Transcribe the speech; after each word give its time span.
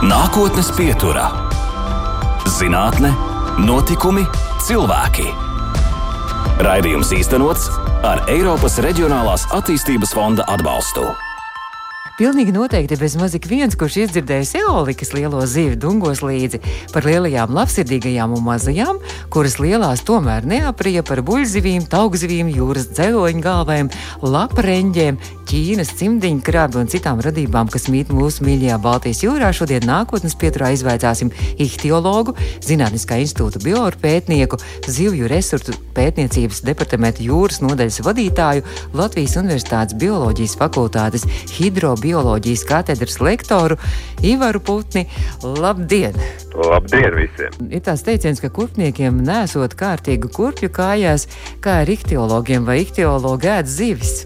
Nākotnes 0.00 0.70
pieturā- 0.72 1.26
zinātne, 2.56 3.10
notikumi, 3.60 4.22
cilvēki. 4.64 5.26
Raidījums 6.64 7.12
īstenots 7.12 7.66
ar 8.08 8.22
Eiropas 8.32 8.78
Reģionālās 8.80 9.44
attīstības 9.52 10.16
fonda 10.16 10.48
atbalstu. 10.48 11.04
Pilnīgi 12.16 12.52
noteikti 12.52 12.96
bez 12.96 13.14
maz 13.20 13.36
ik 13.36 13.46
viens, 13.48 13.76
kurš 13.76 13.94
izdzirdējis 14.06 14.54
eolikas 14.62 15.12
lielo 15.12 15.44
zivi 15.44 15.76
dungos 15.76 16.24
līdzi 16.24 16.58
par 16.92 17.04
lielajām, 17.04 17.52
labsirdīgajām 17.56 18.34
un 18.36 18.42
mazajām, 18.44 18.98
kuras 19.30 19.58
lielās 19.62 20.04
tomēr 20.06 20.46
neaprija 20.48 21.04
par 21.06 21.22
buļzivīm, 21.26 21.86
taugzivīm, 21.90 22.50
jūras 22.52 22.90
dzeloņu 22.94 23.44
galvēm, 23.44 23.92
lapareņģiem, 24.22 25.20
Ķīnas 25.50 25.88
cimdiņu 25.98 26.44
krabi 26.46 26.78
un 26.78 26.86
citām 26.86 27.18
radībām, 27.24 27.66
kas 27.72 27.88
mīt 27.90 28.12
mūsu 28.14 28.44
mīļajā 28.46 28.76
Baltijas 28.84 29.24
jūrā. 29.24 29.48
Šodien 29.50 29.82
nākotnes 29.82 30.36
pieturā 30.38 30.68
izvaicāsim 30.76 31.32
ihtiologu, 31.58 32.36
Zinātniskā 32.62 33.18
institūta 33.18 33.58
bioorpētnieku, 33.64 34.60
zivju 34.86 35.26
resursu 35.32 35.74
pētniecības 35.96 36.62
departamenta 36.68 37.26
jūras 37.26 37.58
nodaļas 37.64 37.98
vadītāju, 38.06 38.62
Latvijas 38.94 39.34
Universitātes 39.42 39.98
bioloģijas 39.98 40.54
fakultātes 40.60 41.26
hidrobioloģijas 41.56 42.10
bioloģijas 42.10 42.64
katedras 42.64 43.20
lektoru 43.20 43.76
Ivaru 44.22 44.60
Putni. 44.60 45.06
Labdien! 45.42 46.14
Labdien 46.54 47.14
visiem! 47.16 47.54
Ir 47.70 47.82
tāds 47.84 48.02
teiciens, 48.04 48.40
ka 48.42 48.50
kurpniekiem 48.52 49.19
nesot 49.24 49.76
kārtīgu 49.78 50.32
kurpju 50.34 50.72
kājās, 50.74 51.28
kā 51.64 51.80
ar 51.84 51.92
ihtiologiem 51.92 52.66
vai 52.68 52.80
ihtiologi 52.84 53.50
ēd 53.58 53.70
zivis. 53.70 54.20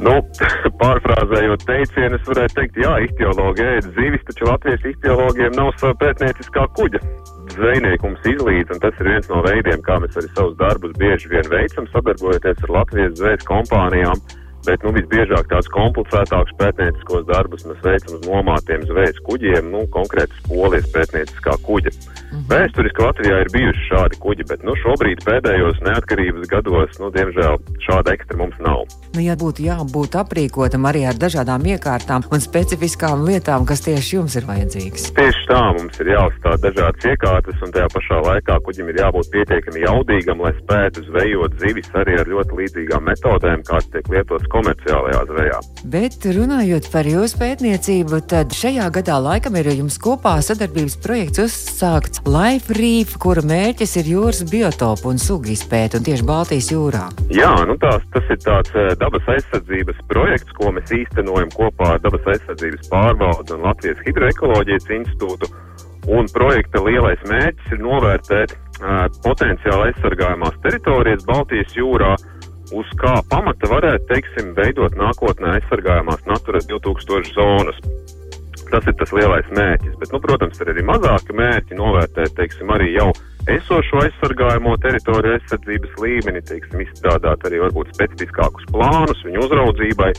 Nu, 0.00 0.14
pārfrāzējot 0.80 1.66
teicienu, 1.68 2.16
es 2.16 2.28
varētu 2.28 2.56
teikt, 2.56 2.78
jā, 2.80 2.94
ihtiologi 3.04 3.66
ēd 3.66 3.90
zivis, 3.98 4.24
taču 4.28 4.48
Latvijas 4.48 4.86
ihtiologiem 4.94 5.56
nav 5.58 5.74
sava 5.80 5.96
pētnieciskā 6.00 6.66
kuģa. 6.78 7.02
Zvejniekums 7.50 8.28
izlīdz, 8.30 8.72
un 8.74 8.80
tas 8.80 9.00
ir 9.02 9.10
viens 9.10 9.28
no 9.28 9.42
veidiem, 9.44 9.82
kā 9.84 9.98
mēs 10.00 10.16
arī 10.16 10.30
savus 10.32 10.56
darbus 10.60 10.94
bieži 11.00 11.32
vien 11.32 11.48
veicam, 11.52 11.88
sadarbojoties 11.92 12.62
ar 12.64 12.76
Latvijas 12.78 13.18
zvejas 13.20 13.48
kompānijām. 13.48 14.22
Bet 14.66 14.82
nu, 14.84 14.92
visbiežāk 14.92 15.48
tādus 15.48 15.70
komplicētākus 15.72 16.56
pētnieciskos 16.60 17.24
darbus 17.28 17.64
mēs 17.68 17.80
veicam 17.84 18.16
uz 18.18 18.26
nomātiem 18.28 18.84
zvejas 18.88 19.20
kuģiem, 19.28 19.70
nu, 19.72 19.86
konkrēti 19.92 20.42
polijas 20.48 20.88
pētnieciskā 20.92 21.56
kuģa. 21.64 21.94
Mm 22.30 22.38
-hmm. 22.38 22.48
Vēsturiski 22.54 23.02
Latvijā 23.02 23.36
ir 23.40 23.48
bijuši 23.52 23.82
šādi 23.90 24.18
kuģi, 24.24 24.44
bet 24.50 24.62
nu, 24.62 24.72
šobrīd 24.82 25.18
pēdējos 25.26 25.78
neatkarības 25.86 26.48
gados, 26.54 26.98
nu, 27.02 27.10
diemžēl, 27.10 27.54
šāda 27.86 28.12
ekstra 28.14 28.36
mums 28.38 28.58
nav. 28.60 28.80
Nu, 29.14 29.20
ja 29.20 29.34
būtu 29.34 29.64
jābūt 29.66 30.14
aprīkotam 30.22 30.86
arī 30.86 31.02
ar 31.10 31.16
dažādām 31.18 31.62
iekārtām 31.66 32.22
un 32.30 32.40
specifiskām 32.40 33.24
lietām, 33.28 33.66
kas 33.66 33.80
tieši 33.86 34.16
jums 34.16 34.36
ir 34.38 34.44
vajadzīgas. 34.46 35.08
Tieši 35.18 35.42
tā 35.50 35.64
mums 35.78 36.00
ir 36.00 36.06
jāuzstāda 36.14 36.60
dažādas 36.68 37.04
iekārtas, 37.12 37.58
un 37.64 37.72
tajā 37.74 37.88
pašā 37.94 38.18
laikā 38.28 38.60
kuģim 38.66 38.88
ir 38.88 39.00
jābūt 39.02 39.30
pietiekami 39.34 39.82
jaudīgam, 39.86 40.38
lai 40.44 40.54
spētu 40.62 41.02
zvejot 41.08 41.58
zivis 41.58 41.90
arī 41.94 42.14
ar 42.20 42.30
ļoti 42.30 42.60
līdzīgām 42.60 43.02
metodēm, 43.10 43.66
kādas 43.66 43.90
tiek 43.90 44.06
lietotas 44.14 44.46
komerciālajā 44.54 45.24
zvejā. 45.32 45.58
Bet 45.84 46.30
runājot 46.38 46.90
par 46.92 47.04
jūsu 47.10 47.42
pētniecību, 47.42 48.22
tad 48.30 48.54
šajā 48.54 48.86
gadā 48.94 49.18
laikam 49.18 49.56
ir 49.56 49.72
jums 49.74 49.98
kopā 49.98 50.38
sadarbības 50.44 50.96
projekts 51.02 51.42
uzsākts 51.42 52.19
Life 52.28 52.74
Reef, 52.76 53.14
kura 53.16 53.40
mērķis 53.40 53.94
ir 53.96 54.08
jūras 54.12 54.42
biotopu 54.50 55.08
un 55.08 55.20
sugu 55.20 55.54
izpēta 55.54 55.96
un 55.96 56.04
tieši 56.04 56.26
Baltijas 56.28 56.68
jūrā. 56.68 57.06
Jā, 57.32 57.52
nu 57.64 57.78
tās, 57.80 58.04
tas 58.12 58.26
ir 58.28 58.36
tāds 58.44 58.74
eh, 58.76 58.90
dabas 59.00 59.24
aizsardzības 59.32 60.02
projekts, 60.10 60.52
ko 60.58 60.68
mēs 60.76 60.92
īstenojam 60.92 61.48
kopā 61.56 61.94
ar 61.94 62.02
Dabas 62.04 62.28
aizsardzības 62.28 62.92
pārvaldu 62.92 63.56
un 63.56 63.64
Latvijas 63.64 64.04
hidroekoloģijas 64.04 64.92
institūtu. 64.98 65.48
Un 66.12 66.28
projekta 66.34 66.84
lielais 66.84 67.24
mērķis 67.28 67.72
ir 67.76 67.82
novērtēt 67.84 68.52
uh, 68.52 69.08
potenciāli 69.24 69.90
aizsargājumās 69.90 70.56
teritorijas 70.64 71.26
Baltijas 71.28 71.74
jūrā, 71.76 72.14
uz 72.76 72.94
kā 73.00 73.18
pamata 73.32 73.68
varētu, 73.68 74.08
teiksim, 74.12 74.54
veidot 74.56 74.96
nākotnē 74.96 75.56
aizsargājumās 75.58 76.24
Natura 76.28 76.60
2000 76.68 77.32
zonas. 77.36 77.84
Tas 78.70 78.86
ir 78.86 78.94
tas 79.00 79.10
lielais 79.10 79.48
mērķis, 79.56 79.96
bet, 79.98 80.12
nu, 80.14 80.20
protams, 80.22 80.60
ir 80.62 80.68
arī 80.70 80.84
mazāki 80.86 81.34
mērķi 81.34 81.78
novērtēt, 81.78 82.36
teiksim, 82.38 82.70
arī 82.70 82.92
jau 82.94 83.08
esošo 83.50 84.04
aizsargājamo 84.04 84.76
teritoriju 84.84 85.34
aizsardzības 85.38 85.96
līmeni, 86.04 86.42
teiksim, 86.46 86.84
izstrādāt 86.84 87.48
arī 87.48 87.58
varbūt 87.64 87.90
specifiskākus 87.96 88.68
plānus 88.70 89.24
viņu 89.26 89.42
uzraudzībai 89.48 90.12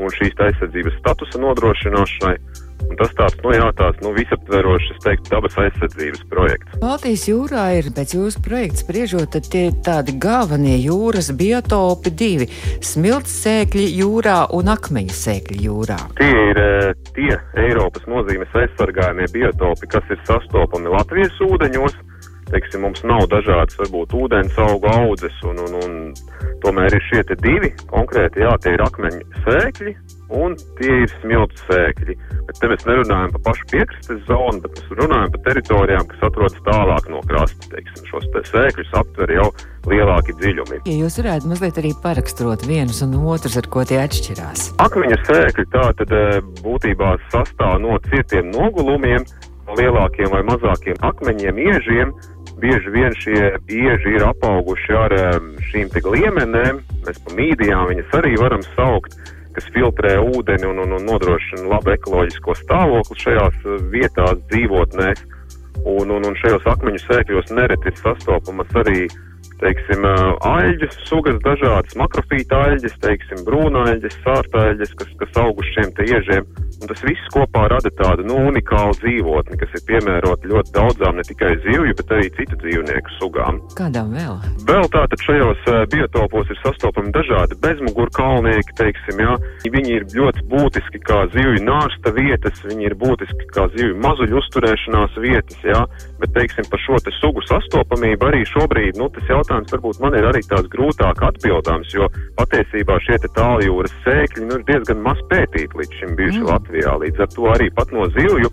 un 0.00 0.14
šīs 0.14 0.38
aizsardzības 0.46 1.00
statusa 1.00 1.42
nodrošināšanai. 1.42 2.36
Un 2.88 2.96
tas 2.98 3.12
tāds, 3.18 3.36
nu 3.44 3.52
jā, 3.54 3.66
tāds, 3.78 4.00
nu, 4.04 4.12
visaptverošs, 4.16 4.90
es 4.94 5.02
teiktu, 5.04 5.30
dabas 5.34 5.56
aizsardzības 5.60 6.24
projekts. 6.32 6.78
Baltijas 6.80 7.26
jūrā 7.28 7.66
ir, 7.78 7.90
pēc 7.96 8.14
jūsu 8.16 8.42
projekta 8.44 8.82
spriežot, 8.84 9.28
tad 9.36 9.48
tie 9.52 9.66
tādi 9.84 10.16
galvenie 10.20 10.76
jūras 10.80 11.30
biotopi 11.36 12.12
divi- 12.22 12.48
smilts 12.92 13.34
sēkļi 13.44 13.86
jūrā 14.00 14.38
un 14.56 14.72
akmeņu 14.76 15.16
sēkļi 15.20 15.60
jūrā. 15.68 15.98
Tie 16.20 16.32
ir 16.50 16.60
tie 17.14 17.34
Eiropas 17.60 18.06
nozīmes 18.10 18.54
aizsargājumie 18.56 19.28
biotopi, 19.34 19.90
kas 19.90 20.04
ir 20.10 20.20
sastopami 20.28 20.92
Latvijas 20.92 21.36
ūdeņos. 21.44 21.98
Teiksim, 22.50 22.82
mums 22.82 23.04
nav 23.06 23.28
dažādas, 23.30 23.76
varbūt, 23.78 24.10
ūdens 24.10 24.56
augu 24.58 24.88
audzes, 24.90 25.36
un, 25.46 25.60
un, 25.62 25.76
un 25.84 25.92
tomēr 26.64 26.96
ir 26.96 27.04
šie 27.06 27.22
divi 27.38 27.70
konkrēti, 27.92 28.42
jā, 28.42 28.56
tie 28.58 28.74
ir 28.74 28.82
akmeņu 28.82 29.20
sēkļi, 29.44 29.94
un 30.30 30.54
tie 30.78 31.02
ir 31.04 31.12
smilšu 31.20 31.64
sēkļi. 31.66 32.16
Bet 32.48 32.60
te 32.60 32.70
mēs 32.70 32.86
nerunājam 32.86 33.34
par 33.34 33.42
pašu 33.50 33.66
piekrastes 33.72 34.22
zonu, 34.28 34.62
bet 34.64 34.78
mēs 34.78 34.94
runājam 35.00 35.34
par 35.34 35.42
teritorijām, 35.48 36.06
kas 36.10 36.24
atrodas 36.30 36.64
tālāk 36.66 37.10
no 37.12 37.22
krasta. 37.26 37.70
Teiksim, 37.74 38.06
šos 38.10 38.26
te 38.34 38.44
sēkļus 38.50 38.96
aptver 39.02 39.34
jau 39.34 39.48
lielāki 39.90 40.36
dziļumi. 40.40 40.82
Ja 40.88 40.96
jūs 40.96 41.18
varētu 41.20 41.50
mazliet 41.50 41.80
arī 41.82 41.92
paraksturot 42.02 42.66
vienus 42.68 43.02
un 43.06 43.16
otrus, 43.20 43.58
ar 43.60 43.70
ko 43.72 43.84
tie 43.88 44.00
atšķirās? 44.04 44.70
Akmeņa 44.82 45.20
sēkļi 45.28 45.68
tā 45.74 45.86
tad 46.00 46.16
eh, 46.16 46.40
būtībā 46.64 47.16
sastāv 47.34 47.80
no 47.82 47.98
cietiem 48.10 48.52
nogulumiem, 48.54 49.26
lielākiem 49.78 50.30
vai 50.34 50.44
mazākiem 50.46 50.98
akmeņiem, 51.06 51.58
iežiem. 51.70 52.14
Bieži 52.60 52.90
vien 52.92 53.14
šie 53.16 53.54
ieži 53.72 54.16
ir 54.18 54.24
apauguši 54.26 54.96
ar 54.98 55.14
šīm 55.70 55.88
liemenēm, 56.12 56.82
mēs 57.06 57.20
pa 57.24 57.36
mīdijām 57.38 57.86
viņas 57.88 58.16
arī 58.18 58.34
varam 58.36 58.64
saukt 58.74 59.16
kas 59.56 59.66
filtrē 59.74 60.16
ūdeni 60.22 60.68
un, 60.68 60.82
un, 60.84 60.94
un 60.98 61.06
nodrošina 61.08 61.68
labu 61.70 61.94
ekoloģisko 61.94 62.56
stāvokli 62.62 63.18
šajās 63.24 63.58
uh, 63.66 63.80
vietās, 63.92 64.38
dzīvotnēs. 64.52 65.26
Un, 65.80 66.10
un, 66.12 66.24
un 66.28 66.34
šajos 66.36 66.66
akmeņu 66.68 67.00
sēkļos 67.06 67.52
nereti 67.56 67.88
ir 67.88 68.00
sastopamas 68.02 68.74
arī 68.82 69.06
teiksim, 69.60 70.04
uh, 70.04 70.34
aļģes, 70.48 70.98
sugas 71.08 71.38
dažādas, 71.44 71.96
makrofīta 72.00 72.64
aļģes, 72.66 72.98
teiksim, 73.04 73.44
brūnaļģes, 73.48 74.18
sārtaļģes, 74.26 74.94
kas, 75.00 75.14
kas 75.22 75.40
auguši 75.44 75.76
šiem 75.76 75.94
te 75.96 76.08
iežiem. 76.08 76.48
Un 76.80 76.88
tas 76.88 77.02
viss 77.04 77.32
kopā 77.34 77.66
rada 77.68 77.90
tādu 77.98 78.24
nu, 78.24 78.38
unikālu 78.48 78.94
dzīvotni, 79.02 79.58
kas 79.60 79.74
ir 79.76 79.82
piemērota 79.88 80.48
ļoti 80.48 80.72
daudzām 80.72 81.18
ne 81.18 81.24
tikai 81.28 81.50
zivju, 81.66 81.92
bet 81.98 82.12
arī 82.16 82.30
citu 82.38 82.56
dzīvnieku 82.62 83.16
sugām. 83.18 83.58
Kādām 83.76 84.14
vēl? 84.16 84.38
Vēl 84.68 84.88
tātad 84.94 85.20
šajos 85.26 85.66
uh, 85.68 85.82
biotopos 85.92 86.48
ir 86.48 86.60
sastopami 86.62 87.12
dažādi 87.12 87.58
bezmugurkalnieki, 87.60 88.76
teiksim, 88.80 89.20
jā. 89.26 89.36
Viņi 89.70 89.92
ir 89.98 90.06
ļoti 90.14 90.46
būtiski 90.48 91.02
kā 91.04 91.20
zivju 91.34 91.60
nārsta 91.66 92.14
vietas, 92.16 92.64
viņi 92.64 92.88
ir 92.88 92.96
būtiski 93.02 93.50
kā 93.52 93.66
zivju 93.76 94.00
mazuļu 94.00 94.40
uzturēšanās 94.40 95.20
vietas, 95.20 95.60
jā. 95.60 95.84
Bet, 96.22 96.32
teiksim, 96.38 96.64
par 96.72 96.80
šo 96.86 96.96
te 97.04 97.12
sugu 97.20 97.44
sastopamību 97.44 98.30
arī 98.30 98.42
šobrīd, 98.48 98.96
nu, 99.00 99.10
tas 99.12 99.28
jautājums 99.28 99.76
varbūt 99.76 100.00
man 100.00 100.16
ir 100.16 100.30
arī 100.32 100.42
tāds 100.48 100.72
grūtāk 100.72 101.20
atbildāms, 101.28 101.92
jo 101.92 102.08
patiesībā 102.40 102.96
šie 103.04 103.20
te 103.20 103.30
tāljūras 103.36 103.94
sēkļi, 104.06 104.48
nu, 104.48 104.58
ir 104.58 104.66
diezgan 104.72 105.04
maz 105.04 105.20
pētīti 105.28 105.80
līdz 105.80 106.00
šim 106.00 106.16
bijuši 106.18 106.40
mm. 106.40 106.48
Latvijā. 106.50 106.69
Latvijā. 106.70 106.94
Līdz 107.02 107.20
ar 107.24 107.30
to 107.34 107.50
arī 107.50 107.70
pat 107.74 107.90
no 107.92 108.06
zivju 108.14 108.50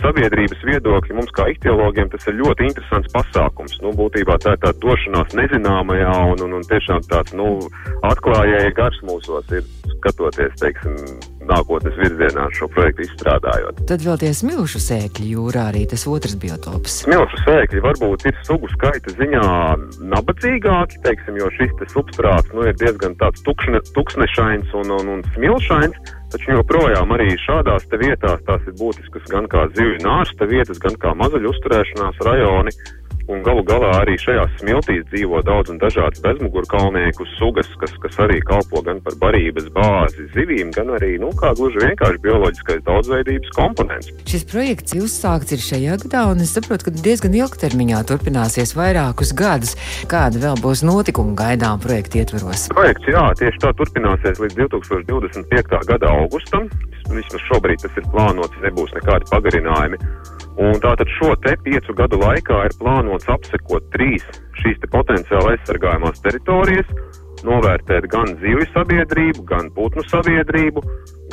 sabiedrības 0.00 0.60
viedokļa 0.68 1.14
mums 1.16 1.32
kā 1.34 1.48
ihtiologiem 1.50 2.10
tas 2.12 2.26
ir 2.28 2.36
ļoti 2.38 2.68
interesants 2.68 3.12
pasākums. 3.14 3.78
Nu, 3.82 3.94
būtībā 3.96 4.36
tā 4.44 4.54
ir 4.54 4.60
tā 4.62 4.72
došanās 4.82 5.34
nezināmajā 5.34 6.12
un, 6.32 6.42
un, 6.46 6.58
un 6.58 6.66
tiešām 6.68 7.02
tāds, 7.08 7.32
nu, 7.36 7.56
atklājēja 8.04 8.74
gars 8.76 8.98
mūsos 9.06 9.48
ir 9.56 9.64
skatoties, 9.96 10.52
teiksim, 10.60 10.98
nākotnes 11.46 11.96
virzienā 12.00 12.48
šo 12.58 12.68
projektu 12.74 13.06
izstrādājot. 13.06 13.80
Tad 13.88 14.04
vēl 14.04 14.20
tie 14.20 14.32
smilšu 14.36 14.82
sēkļi 14.82 15.30
jūrā 15.32 15.68
arī 15.70 15.86
tas 15.90 16.04
otrs 16.10 16.36
biotops. 16.42 17.00
Smilšu 17.06 17.40
sēkļi 17.46 17.82
varbūt 17.86 18.28
ir 18.28 18.36
sugu 18.46 18.70
skaita 18.74 19.14
ziņā 19.16 19.46
nabadzīgāki, 20.12 21.00
teiksim, 21.06 21.40
jo 21.40 21.50
šis 21.56 21.72
te 21.80 21.88
substrāts, 21.94 22.52
nu, 22.52 22.66
ir 22.68 22.76
diezgan 22.82 23.16
tāds 23.22 23.42
tukšne, 23.46 23.82
tuksnešains 23.96 24.74
un, 24.82 24.92
un, 24.98 25.12
un 25.16 25.26
smilšains. 25.36 26.15
Taču 26.32 26.56
joprojām 26.56 27.12
arī 27.14 27.28
šādās 27.38 27.86
vietās 28.00 28.42
tās 28.48 28.64
ir 28.66 28.74
būtiskas 28.80 29.28
gan 29.30 29.46
kā 29.50 29.68
zivju 29.76 30.00
nārsta 30.02 30.48
vietas, 30.50 30.80
gan 30.82 30.96
kā 31.02 31.14
mazaļu 31.14 31.52
uzturēšanās 31.54 32.22
rajoni. 32.26 32.74
Un 33.26 33.42
galu 33.42 33.64
galā 33.66 33.90
arī 34.04 34.14
šajās 34.22 34.52
smiltīs 34.60 35.02
dzīvo 35.10 35.40
daudz 35.46 35.72
un 35.72 35.80
dažādas 35.82 36.22
bezmugurkalnieku 36.22 37.26
sugas, 37.34 37.66
kas, 37.80 37.94
kas 38.02 38.18
arī 38.22 38.38
kalpo 38.46 38.82
gan 38.86 39.00
par 39.02 39.16
barības 39.18 39.66
bāzi 39.74 40.28
zivīm, 40.34 40.70
gan 40.76 40.92
arī, 40.94 41.16
nu, 41.18 41.32
kā 41.34 41.50
gluži 41.58 41.82
vienkārši 41.82 42.22
bioloģiskais 42.22 42.84
daudzveidības 42.86 43.50
komponents. 43.56 44.12
Šis 44.30 44.46
projekts 44.46 44.94
uzsākts 44.94 45.56
ir 45.56 45.64
šajā 45.64 45.98
gadā, 46.04 46.22
un 46.30 46.44
es 46.44 46.54
saprotu, 46.54 46.86
ka 46.86 46.94
diezgan 46.94 47.34
ilgtermiņā 47.34 48.04
turpināsies 48.06 48.76
vairākus 48.78 49.34
gadus. 49.34 49.74
Kāda 50.10 50.44
vēl 50.46 50.62
būs 50.62 50.84
notikuma 50.86 51.34
gaidām 51.38 51.82
projekta 51.82 52.22
ietvaros? 52.22 52.68
Projekts, 52.76 53.10
jā, 53.10 53.26
tieši 53.42 53.64
tā 53.66 53.74
turpināsies 53.80 54.38
līdz 54.44 54.62
2025. 54.68 55.82
gada 55.90 56.14
augustam. 56.22 56.70
Vismaz 57.16 57.44
šobrīd 57.50 57.84
tas 57.84 58.00
ir 58.00 58.08
plānots, 58.14 58.64
nebūs 58.64 58.94
nekādi 58.96 59.30
pagarinājumi. 59.32 60.00
Un 60.56 60.80
tātad 60.80 61.10
šo 61.18 61.34
te 61.44 61.52
piecu 61.64 61.92
gadu 61.96 62.20
laikā 62.22 62.62
ir 62.68 62.76
plānots 62.80 63.28
apsekot 63.32 63.90
trīs 63.92 64.24
šīs 64.62 64.80
te 64.82 64.88
potenciāli 64.92 65.54
aizsargājumās 65.54 66.22
teritorijas, 66.24 66.88
novērtēt 67.46 68.08
gan 68.10 68.32
zivju 68.40 68.66
sabiedrību, 68.72 69.44
gan 69.46 69.68
putnu 69.76 70.02
sabiedrību, 70.08 70.82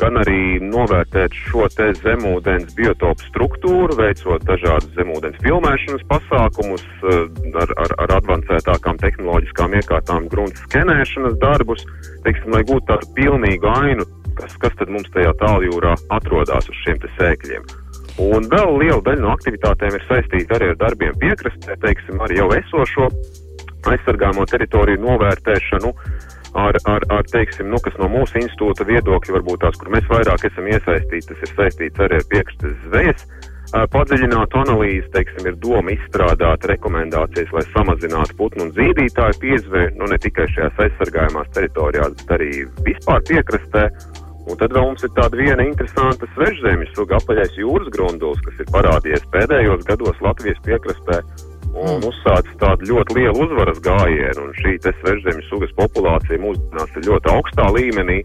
gan 0.02 0.20
arī 0.22 0.60
novērtēt 0.66 1.36
šo 1.48 1.68
te 1.74 1.90
zemūdens 2.02 2.76
biotopu 2.78 3.28
struktūru, 3.30 3.96
veicot 3.98 4.44
dažādus 4.50 4.92
zemūdens 4.98 5.40
filmēšanas 5.46 6.04
pasākumus 6.12 6.84
eh, 6.84 7.24
ar, 7.64 7.74
ar, 7.86 7.96
ar 8.06 8.16
advancētākām 8.20 9.00
tehnoloģiskām 9.06 9.78
iekārtām, 9.80 10.28
grunts 10.34 10.66
skenēšanas 10.68 11.40
darbus, 11.42 11.86
teiksim, 12.28 12.52
lai 12.54 12.66
gūtu 12.68 12.90
tādu 12.92 13.10
pilnīgu 13.18 13.72
ainu, 13.74 14.08
kas, 14.38 14.58
kas 14.62 14.76
tad 14.80 14.92
mums 14.94 15.10
tajā 15.16 15.34
tāljūrā 15.42 15.96
atrodas 16.18 16.70
uz 16.70 16.84
šiem 16.84 17.02
sēkļiem. 17.20 17.66
Un 18.22 18.46
vēl 18.50 18.76
liela 18.78 19.02
daļa 19.02 19.24
no 19.24 19.32
aktivitātēm 19.34 19.96
ir 19.98 20.04
saistīta 20.06 20.60
arī 20.60 20.70
ar 20.74 20.78
darbiem 20.84 21.16
piekrastē, 21.22 21.80
teiksim, 21.82 22.22
ar 22.22 22.34
jau 22.36 22.52
esošo 22.54 23.08
aizsargāmo 23.90 24.46
teritoriju 24.52 25.02
novērtēšanu, 25.02 25.94
ar, 26.54 26.78
ar, 26.86 27.06
ar 27.18 27.26
teiksim, 27.32 27.72
nu, 27.74 27.80
kas 27.84 27.98
no 28.00 28.10
mūsu 28.12 28.38
institūta 28.44 28.86
viedokļa 28.88 29.40
varbūt 29.40 29.64
tās, 29.66 29.80
kur 29.82 29.90
mēs 29.96 30.06
vairāk 30.12 30.46
esam 30.50 30.70
iesaistīti, 30.70 31.26
tas 31.32 31.42
ir 31.42 31.56
saistīts 31.58 32.06
arī 32.06 32.22
ar 32.22 32.30
piekrastes 32.30 32.78
zvejas. 32.86 33.26
Padziļinātu 33.74 34.60
analīzi, 34.62 35.08
teiksim, 35.16 35.48
ir 35.50 35.56
doma 35.58 35.96
izstrādāt 35.96 36.68
rekomendācijas, 36.70 37.50
lai 37.56 37.64
samazinātu 37.72 38.36
putnu 38.38 38.68
un 38.68 38.74
zīdītāju 38.76 39.40
piezvēru, 39.42 39.96
nu 39.98 40.10
ne 40.12 40.20
tikai 40.22 40.46
šajās 40.54 40.84
aizsargājumās 40.86 41.50
teritorijās, 41.56 42.14
bet 42.20 42.36
arī 42.38 42.52
vispār 42.86 43.26
piekrastē. 43.32 43.88
Un 44.44 44.60
tad 44.60 44.76
vēl 44.76 44.90
mums 44.90 45.06
ir 45.06 45.14
tāda 45.16 45.40
viena 45.40 45.64
interesanta 45.64 46.28
svežzemes 46.34 46.92
suga 46.98 47.16
apaļais 47.22 47.56
jūras 47.56 47.88
grunduls, 47.96 48.42
kas 48.44 48.60
ir 48.60 48.70
parādījies 48.76 49.26
pēdējos 49.32 49.88
gados 49.88 50.20
Latvijas 50.26 50.60
piekrastē 50.68 51.22
un 51.74 51.98
mm. 51.98 52.06
uzsācis 52.06 52.58
tādu 52.62 52.90
ļoti 52.92 53.18
lielu 53.18 53.46
uzvaras 53.46 53.80
gājienu. 53.84 54.48
Un 54.48 54.52
šī 54.60 54.76
svežzemes 54.84 55.48
sugas 55.50 55.74
populācija 55.78 56.42
mūsdienās 56.42 56.98
ir 57.00 57.08
ļoti 57.10 57.32
augstā 57.34 57.70
līmenī. 57.74 58.20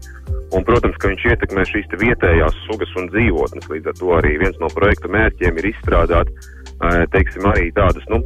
Un, 0.49 0.63
protams, 0.65 0.97
ka 1.01 1.11
viņš 1.11 1.25
ietekmē 1.29 1.65
šīs 1.69 1.91
vietējās 2.01 2.61
sugas 2.65 2.93
un 2.97 3.09
dzīvotnes. 3.13 3.69
Līdz 3.69 3.91
ar 3.91 3.97
to 3.99 4.13
arī 4.17 4.35
viens 4.41 4.57
no 4.61 4.69
projekta 4.73 5.11
mērķiem 5.13 5.59
ir 5.61 5.69
izstrādāt, 5.71 6.31
teiksim, 7.13 7.45
arī 7.51 7.69
tādas, 7.77 8.05
nu, 8.09 8.23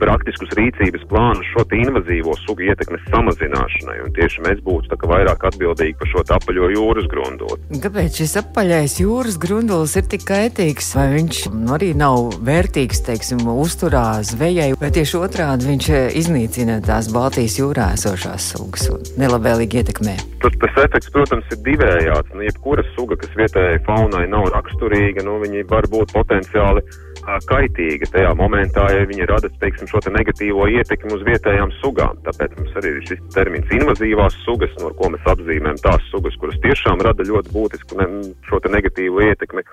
praktiskus 0.00 0.52
rīcības 0.58 1.04
plānus 1.10 1.48
šo 1.52 1.64
invazīvo 1.78 2.34
sugu 2.44 2.68
ietekmes 2.68 3.04
samazināšanai. 3.12 3.98
Un 4.06 4.14
tieši 4.16 4.44
mēs 4.46 4.62
būtu 4.66 4.98
vairāk 5.08 5.44
atbildīgi 5.50 5.96
par 5.98 6.10
šo 6.12 6.24
apaļo 6.36 6.70
jūras 6.74 7.08
grunduli. 7.10 7.58
Kāpēc 7.82 8.20
šis 8.22 8.36
apaļais 8.42 8.98
jūras 9.02 9.38
grundulis 9.40 9.96
ir 9.98 10.08
tik 10.10 10.26
kaitīgs? 10.28 10.92
Vai 10.98 11.06
viņš 11.16 11.42
arī 11.74 11.92
nav 11.98 12.38
vērtīgs, 12.44 13.02
teiksim, 13.06 13.44
uzturā 13.48 14.20
zvejai, 14.26 14.72
vai 14.80 14.92
tieši 14.94 15.20
otrādi 15.20 15.68
viņš 15.70 15.90
eh, 15.94 16.08
iznīcina 16.20 16.80
tās 16.84 17.10
Baltijas 17.14 17.58
jūrā 17.60 17.92
esošās 17.96 18.52
sugas 18.54 18.88
un 18.92 19.04
nelabvēlīgi 19.20 19.82
ietekmē? 19.82 20.16
Tas, 20.42 20.54
tas 20.62 20.80
efekts, 20.84 21.10
protams, 21.14 21.48
ir 21.54 21.62
divējāds. 21.66 22.34
Nu, 22.34 22.44
jebkura 22.46 22.84
suga, 22.94 23.18
kas 23.18 23.32
vietējai 23.38 23.82
faunai 23.88 24.26
nav 24.30 24.50
raksturīga, 24.54 25.24
nu, 25.26 25.38
viņi 25.42 25.66
var 25.70 25.88
būt 25.90 26.14
potenciāli 26.14 26.84
kaitīga 27.48 28.08
tajā 28.12 28.30
momentā, 28.38 28.86
ja 28.94 29.04
viņi 29.08 29.26
rada 29.28 29.50
teiksim, 29.60 29.88
šo 29.90 30.00
te 30.04 30.12
negatīvo 30.14 30.68
ietekmi 30.72 31.12
uz 31.16 31.24
vietējām 31.26 31.72
sugām. 31.82 32.20
Tāpēc 32.24 32.54
mums 32.56 32.78
arī 32.80 32.94
ir 32.96 33.04
šis 33.10 33.20
termins 33.34 33.74
invazīvās 33.74 34.38
sugas, 34.46 34.72
no 34.82 34.92
ko 34.96 35.10
mēs 35.14 35.28
apzīmējam 35.32 35.80
tās 35.84 36.06
sugas, 36.12 36.38
kuras 36.40 36.56
tiešām 36.64 37.02
rada 37.04 37.26
ļoti 37.28 37.52
būtisku 37.52 38.00
ne, 38.00 38.08
šo 38.48 38.62
te 38.64 38.72
negatīvo 38.72 39.26
ietekmi. 39.28 39.64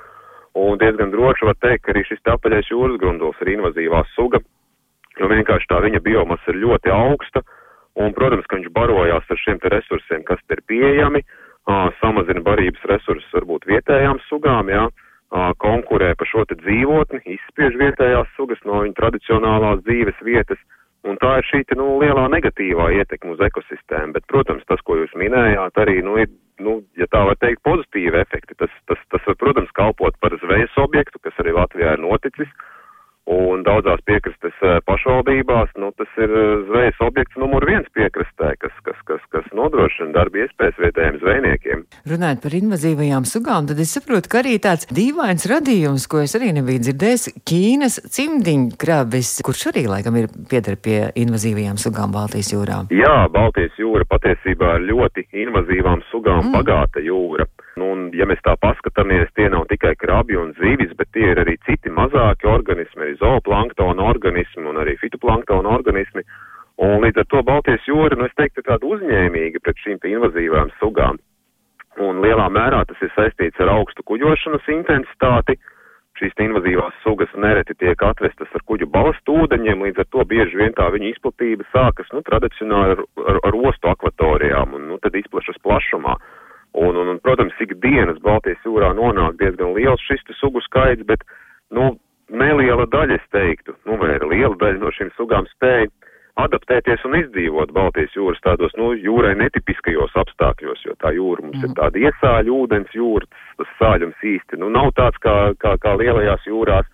Un 0.60 0.80
diezgan 0.81 1.12
droši 1.16 1.48
var 1.50 1.57
teikt, 1.63 1.86
ka 1.86 1.96
arī 1.96 2.04
šis 2.07 2.24
apaļais 2.36 2.72
jūras 2.72 3.00
grunduls 3.00 3.40
ir 3.44 3.54
invazīvā 3.56 4.04
suga, 4.16 4.44
jo 5.19 5.31
vienkārši 5.31 5.72
tā 5.72 5.80
viņa 5.84 6.04
biomasa 6.04 6.51
ir 6.51 6.62
ļoti 6.63 6.92
augsta, 6.96 7.44
un, 7.96 8.12
protams, 8.16 8.48
ka 8.48 8.60
viņš 8.60 8.72
barojās 8.75 9.31
ar 9.31 9.44
šiem 9.44 9.63
te 9.63 9.72
resursiem, 9.72 10.28
kas 10.28 10.44
ir 10.51 10.63
pieejami, 10.68 11.24
samazina 12.00 12.44
barības 12.46 12.84
resursus 12.92 13.36
varbūt 13.36 13.68
vietējām 13.72 14.19
sugām, 14.28 14.69
jā. 14.72 14.88
Ja? 14.88 15.05
Konkurē 15.57 16.13
par 16.16 16.27
šo 16.27 16.45
te 16.45 16.56
dzīvotni, 16.60 17.22
izspiež 17.25 17.75
vietējās 17.80 18.27
sugas 18.36 18.62
no 18.66 18.83
viņa 18.83 18.95
tradicionālās 19.00 19.83
dzīves 19.83 20.19
vietas, 20.22 20.60
un 21.06 21.18
tā 21.22 21.38
ir 21.39 21.48
šī 21.50 21.63
te, 21.69 21.75
nu, 21.75 21.98
lielā 22.01 22.27
negatīvā 22.33 22.92
ietekme 23.00 23.36
uz 23.36 23.42
ekosistēmu. 23.48 24.13
Bet, 24.13 24.25
protams, 24.31 24.66
tas, 24.69 24.81
ko 24.86 24.98
jūs 25.01 25.13
minējāt, 25.18 25.77
arī, 25.81 26.01
nu, 26.06 26.18
ir, 26.22 26.30
nu, 26.60 26.80
ja 26.98 27.07
tā 27.12 27.25
var 27.30 27.38
teikt, 27.42 27.63
pozitīvi 27.68 28.22
efekti. 28.22 28.57
Tas, 28.57 28.72
tas, 28.89 29.01
tas 29.13 29.27
var, 29.27 29.38
protams, 29.42 29.74
kalpot 29.77 30.18
par 30.22 30.38
zvejas 30.42 30.74
objektu, 30.81 31.22
kas 31.22 31.44
arī 31.44 31.56
Latvijā 31.57 31.98
ir 31.98 32.06
noticis, 32.06 32.51
Un 33.25 33.63
daudzās 33.66 34.04
piekrastes 34.06 34.54
eh, 34.62 34.75
pašvaldībās 34.86 35.72
nu, 35.81 35.89
tas 35.98 36.12
ir 36.22 36.30
eh, 36.30 36.50
zvejas 36.68 37.00
objekts 37.01 37.39
numur 37.42 37.66
viens 37.66 37.88
piekrastē, 37.98 38.51
kas, 38.62 38.75
kas, 38.86 39.00
kas, 39.10 39.24
kas 39.33 39.48
nodrošina 39.57 40.13
darba 40.13 40.44
iespējas 40.44 40.77
vietējiem 40.83 41.18
zvejniekiem. 41.24 41.81
Runājot 42.12 42.44
par 42.44 42.57
invazīvajām 42.60 43.25
sugām, 43.25 43.66
tad 43.72 43.81
es 43.81 43.95
saprotu, 43.98 44.30
ka 44.30 44.44
arī 44.44 44.60
tāds 44.62 44.86
dīvains 44.94 45.48
radījums, 45.50 46.06
ko 46.12 46.22
es 46.22 46.38
arī 46.38 46.51
nebiju 46.60 46.86
dzirdējis, 46.86 47.25
Ķīnas 47.50 47.98
cimdiņkrabis, 48.13 49.33
kurš 49.45 49.72
arī 49.74 49.88
laikam 49.89 50.22
ir 50.22 50.30
pieder 50.51 50.77
pie 50.77 51.00
invazīvajām 51.25 51.81
sugām 51.81 52.13
Baltijas 52.13 52.54
jūrā. 52.54 52.83
Jā, 52.94 53.18
Baltijas 53.33 53.74
jūra 53.81 54.06
patiesībā 54.06 54.77
ir 54.77 54.92
ļoti 54.94 55.25
invazīvām 55.48 56.06
sugām 56.13 56.51
mm. 56.51 56.60
bagāta 56.60 57.01
jūra. 57.01 57.50
Nu, 57.75 57.89
un, 57.92 58.04
ja 58.16 58.24
mēs 58.24 58.39
tā 58.45 58.54
paskatāmies, 58.63 59.33
tie 59.36 59.50
nav 59.51 59.66
tikai 59.68 59.98
krabi 60.00 60.38
un 60.39 60.54
zīvis, 60.56 60.94
bet 60.95 61.10
tie 61.12 61.33
ir 61.33 61.42
arī 61.42 61.57
citi 61.68 61.92
mazāki 61.92 62.48
organismi, 62.48 63.01
arī 63.04 63.16
zooplanktona 63.19 64.06
organismi 64.13 64.69
un 64.72 64.80
arī 64.80 64.94
fitoplanktona 65.01 65.74
organismi. 65.75 66.24
Un 66.86 67.04
līdz 67.04 67.19
ar 67.24 67.27
to 67.31 67.42
Baltijas 67.44 67.83
jūra, 67.88 68.16
nu, 68.16 68.30
es 68.30 68.36
teiktu, 68.39 68.63
ir 68.63 68.69
tāda 68.69 68.88
uzņēmīga 68.88 69.60
pret 69.63 69.81
šīm 69.83 70.00
invazīvām 70.12 70.72
sugām. 70.80 71.19
Un 72.00 72.24
lielā 72.24 72.48
mērā 72.51 72.81
tas 72.88 73.04
ir 73.04 73.12
saistīts 73.16 73.60
ar 73.63 73.74
augstu 73.75 74.07
kuģošanas 74.07 74.72
intensitāti. 74.72 75.58
Šīs 76.15 76.36
invazīvās 76.48 76.96
sugas 77.03 77.32
nereti 77.36 77.75
tiek 77.75 78.00
atvestas 78.08 78.55
ar 78.55 78.63
kuģu 78.72 78.88
balstu 78.88 79.36
ūdeņiem, 79.44 79.84
līdz 79.84 80.00
ar 80.03 80.10
to 80.15 80.24
bieži 80.24 80.63
vien 80.63 80.72
tā 80.75 80.88
viņa 80.96 81.12
izplatība 81.12 81.67
sākas, 81.75 82.08
nu, 82.15 82.24
tradicionāli 82.24 82.96
ar, 82.96 83.03
ar, 83.20 83.44
ar 83.51 83.62
ostu 83.67 83.91
akvatorijām 83.91 84.79
un, 84.79 84.88
nu, 84.94 85.00
tad 85.03 85.20
izplašas 85.20 85.60
plašumā. 85.60 86.15
Un, 86.75 86.98
un, 87.00 87.08
un, 87.13 87.20
protams, 87.24 87.55
ikdienas 87.63 88.17
Baltijas 88.24 88.63
jūrā 88.67 88.91
nonāk 88.98 89.38
diezgan 89.39 89.72
liels 89.77 90.01
šis 90.03 90.25
sugu 90.39 90.60
skaits, 90.65 91.05
bet, 91.08 91.24
nu, 91.72 91.94
neliela 92.29 92.88
daļa, 92.91 93.20
es 93.20 93.29
teiktu, 93.32 93.77
nu, 93.88 93.96
vai 94.01 94.15
arī 94.17 94.32
liela 94.34 94.58
daļa 94.60 94.82
no 94.82 94.91
šīm 94.91 95.13
sugām 95.15 95.48
spēja 95.53 95.88
adaptēties 96.41 97.05
un 97.08 97.15
izdzīvot 97.22 97.72
Baltijas 97.75 98.15
jūras 98.17 98.41
tādos, 98.44 98.74
nu, 98.79 98.91
jūrai 99.00 99.36
netipiskajos 99.39 100.15
apstākļos, 100.20 100.84
jo 100.88 100.96
tā 101.00 101.13
jūra 101.15 101.46
mums 101.46 101.62
mm. 101.62 101.70
ir 101.70 101.75
tāda 101.79 102.01
iesāļu 102.10 102.58
ūdens 102.63 102.98
jūra, 102.98 103.29
tas 103.62 103.72
sāļums 103.79 104.27
īsti, 104.34 104.60
nu, 104.60 104.72
nav 104.74 104.91
tāds 105.00 105.22
kā, 105.24 105.36
kā, 105.62 105.77
kā 105.79 105.96
lielajās 106.01 106.44
jūrās. 106.50 106.91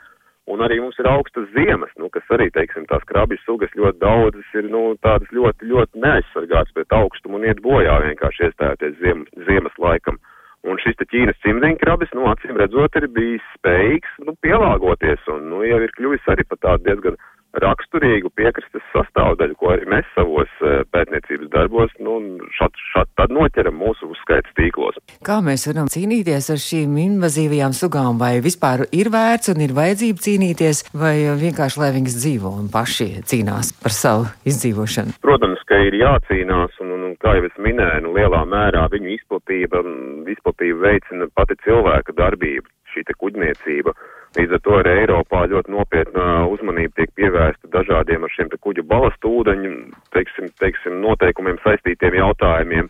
Un 0.49 0.63
arī 0.65 0.79
mums 0.81 0.97
ir 0.97 1.05
augstas 1.05 1.45
ziemas, 1.53 1.91
nu, 2.01 2.09
kas 2.09 2.25
arī, 2.33 2.49
teiksim, 2.53 2.87
tās 2.89 3.03
krabju 3.09 3.37
sugas 3.43 3.73
ļoti 3.77 4.01
daudzas 4.01 4.55
ir, 4.57 4.67
nu, 4.73 4.95
tādas 5.05 5.29
ļoti, 5.35 5.67
ļoti 5.69 6.01
neaizsargātas 6.01 6.73
pret 6.73 6.95
augstumu 6.97 7.37
un 7.37 7.45
iet 7.45 7.61
bojā 7.61 7.99
vienkārši 8.07 8.47
iestājoties 8.47 8.97
ziem, 9.03 9.25
ziemas 9.45 9.77
laikam. 9.77 10.17
Un 10.65 10.77
šis 10.81 10.97
te 10.97 11.05
Ķīnas 11.09 11.37
cimdiņkrabis, 11.45 12.11
nu, 12.17 12.25
acīm 12.29 12.57
redzot, 12.57 12.97
ir 12.97 13.07
bijis 13.13 13.45
spējīgs, 13.57 14.17
nu, 14.25 14.35
pielāgoties 14.45 15.29
un, 15.33 15.45
nu, 15.53 15.61
jau 15.65 15.79
ir 15.81 15.93
kļuvis 15.97 16.27
arī 16.33 16.45
pat 16.49 16.61
tādu 16.65 16.89
diezgan 16.89 17.17
raksturīgu 17.59 18.31
piekrastes 18.37 18.83
sastāvdaļu, 18.93 19.55
ko 19.59 19.71
arī 19.73 19.87
mēs 19.91 20.07
savos 20.15 20.51
eh, 20.63 20.81
pētniecības 20.93 21.49
darbos, 21.51 21.91
nu, 22.03 22.17
šat, 22.55 22.77
šat 22.93 23.09
tad 23.19 23.33
noķeram 23.35 23.75
mūsu 23.75 24.11
uzskaits 24.13 24.53
tīklos. 24.57 24.99
Kā 25.25 25.39
mēs 25.43 25.67
varam 25.69 25.89
cīnīties 25.91 26.51
ar 26.53 26.61
šīm 26.61 26.95
invazīvajām 27.05 27.75
sugām, 27.75 28.19
vai 28.21 28.37
vispār 28.43 28.85
ir 28.95 29.11
vērts 29.13 29.51
un 29.53 29.65
ir 29.65 29.75
vajadzība 29.77 30.25
cīnīties, 30.27 30.83
vai 30.95 31.15
vienkārši 31.41 31.83
lai 31.83 31.91
viņas 31.97 32.17
dzīvo 32.21 32.53
un 32.61 32.71
paši 32.71 33.09
cīnās 33.27 33.73
par 33.81 33.95
savu 33.95 34.29
izdzīvošanu? 34.47 35.17
Protams, 35.25 35.63
ka 35.67 35.79
ir 35.87 35.99
jācīnās, 35.99 36.79
un, 36.83 36.95
un, 36.95 37.05
un 37.11 37.19
kā 37.21 37.35
jau 37.37 37.49
es 37.49 37.59
minēju, 37.59 38.05
nu, 38.07 38.15
lielā 38.15 38.45
mērā 38.47 38.87
viņu 38.93 39.15
izplatība, 39.17 39.83
izplatība 40.31 40.87
veicina 40.87 41.27
pati 41.35 41.59
cilvēka 41.65 42.15
darbība, 42.17 42.67
šī 42.93 43.05
te 43.07 43.15
kuģniecība. 43.19 43.95
Līdz 44.31 44.53
ar 44.55 44.61
to 44.63 44.75
arī 44.79 44.91
Eiropā 45.01 45.41
ļoti 45.51 45.73
nopietna 45.73 46.25
uzmanība 46.47 47.01
tiek 47.01 47.09
pievērsta 47.19 47.67
dažādiem 47.73 48.23
ar 48.23 48.31
šiem 48.31 48.51
te 48.51 48.59
kuģu 48.63 48.85
balastu 48.87 49.27
ūdeņu, 49.41 49.71
teiksim, 50.15 50.45
teiksim, 50.61 51.01
noteikumiem 51.03 51.57
saistītiem 51.65 52.15
jautājumiem, 52.15 52.87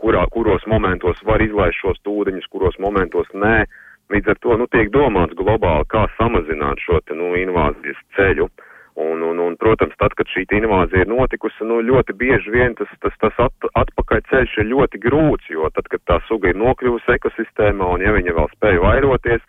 kurā, 0.00 0.22
kuros 0.32 0.64
momentos 0.72 1.20
var 1.28 1.44
izlaist 1.44 1.76
šos 1.82 2.00
ūdeņus, 2.00 2.48
kuros 2.48 2.78
momentos 2.80 3.28
nē. 3.36 3.66
Līdz 4.14 4.32
ar 4.32 4.40
to, 4.40 4.56
nu, 4.56 4.68
tiek 4.72 4.88
domāts 4.94 5.36
globāli, 5.36 5.84
kā 5.92 6.06
samazināt 6.16 6.80
šo 6.80 7.02
te, 7.04 7.12
nu, 7.18 7.34
invāzijas 7.36 8.00
ceļu. 8.16 8.48
Un, 8.96 9.20
un, 9.20 9.36
un, 9.42 9.56
protams, 9.60 9.92
tad, 10.00 10.14
kad 10.16 10.30
šī 10.32 10.46
invāzija 10.56 11.04
ir 11.04 11.10
notikusi, 11.10 11.66
nu, 11.68 11.82
ļoti 11.84 12.14
bieži 12.16 12.54
vien 12.54 12.72
tas, 12.78 12.88
tas, 13.04 13.12
tas 13.20 13.42
at, 13.44 13.68
atpakaļ 13.82 14.22
ceļš 14.30 14.56
ir 14.62 14.70
ļoti 14.70 15.02
grūts, 15.02 15.50
jo 15.52 15.68
tad, 15.74 15.90
kad 15.92 16.00
tā 16.08 16.16
suga 16.30 16.48
ir 16.48 16.56
nokļuvusi 16.56 17.12
ekosistēmā 17.18 17.90
un 17.92 18.06
ja 18.06 18.14
viņa 18.16 18.38
vēl 18.38 18.48
spēja 18.54 18.80
vairoties, 18.86 19.44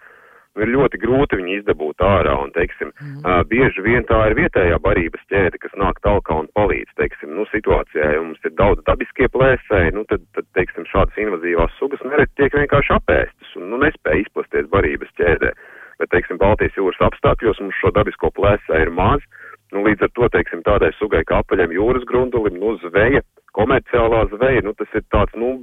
ir 0.64 0.74
ļoti 0.74 1.00
grūti 1.02 1.40
viņu 1.40 1.54
izdabūt 1.60 2.04
ārā. 2.06 2.36
Un, 2.44 2.52
teiksim, 2.56 2.92
mm. 2.94 3.22
uh, 3.24 3.42
bieži 3.50 3.84
vien 3.86 4.06
tā 4.10 4.20
ir 4.30 4.38
vietējā 4.40 4.80
barības 4.84 5.24
ķēde, 5.32 5.62
kas 5.64 5.74
nāk 5.80 6.02
talkā 6.06 6.38
un 6.44 6.50
palīdz, 6.58 6.94
teiksim, 7.02 7.34
nu, 7.38 7.48
situācijā, 7.54 8.12
ja 8.16 8.22
mums 8.24 8.44
ir 8.48 8.56
daudz 8.60 8.84
dabiskie 8.90 9.30
plēsēji, 9.34 9.96
nu, 9.98 10.06
tad, 10.12 10.24
tad, 10.38 10.50
teiksim, 10.58 10.88
šādas 10.92 11.18
invazīvās 11.24 11.74
sugas 11.80 12.04
nereti 12.06 12.44
tiek 12.44 12.62
vienkārši 12.62 12.96
apēstas 13.00 13.58
un, 13.60 13.72
nu, 13.74 13.82
nespēja 13.86 14.26
izplasties 14.26 14.70
barības 14.74 15.14
ķēdē. 15.20 15.54
Bet, 15.98 16.12
teiksim, 16.14 16.38
Baltijas 16.38 16.78
jūras 16.78 17.02
apstākļos 17.10 17.64
mums 17.64 17.78
šo 17.82 17.90
dabisko 17.96 18.30
plēsēju 18.38 18.86
ir 18.86 18.94
maz, 18.94 19.24
Nu, 19.76 19.84
līdz 19.84 20.06
ar 20.08 20.12
to, 20.16 20.28
teiksim, 20.32 20.62
tādai 20.64 20.94
sugai 20.96 21.26
kā 21.28 21.42
apaļam 21.44 21.74
jūras 21.76 22.06
grundulim, 22.08 22.56
nu, 22.62 22.78
zveja, 22.86 23.20
komerciālā 23.58 24.24
zveja, 24.32 24.64
nu, 24.64 24.74
tas 24.80 24.94
ir 24.96 25.04
tāds, 25.12 25.36
nu, 25.36 25.58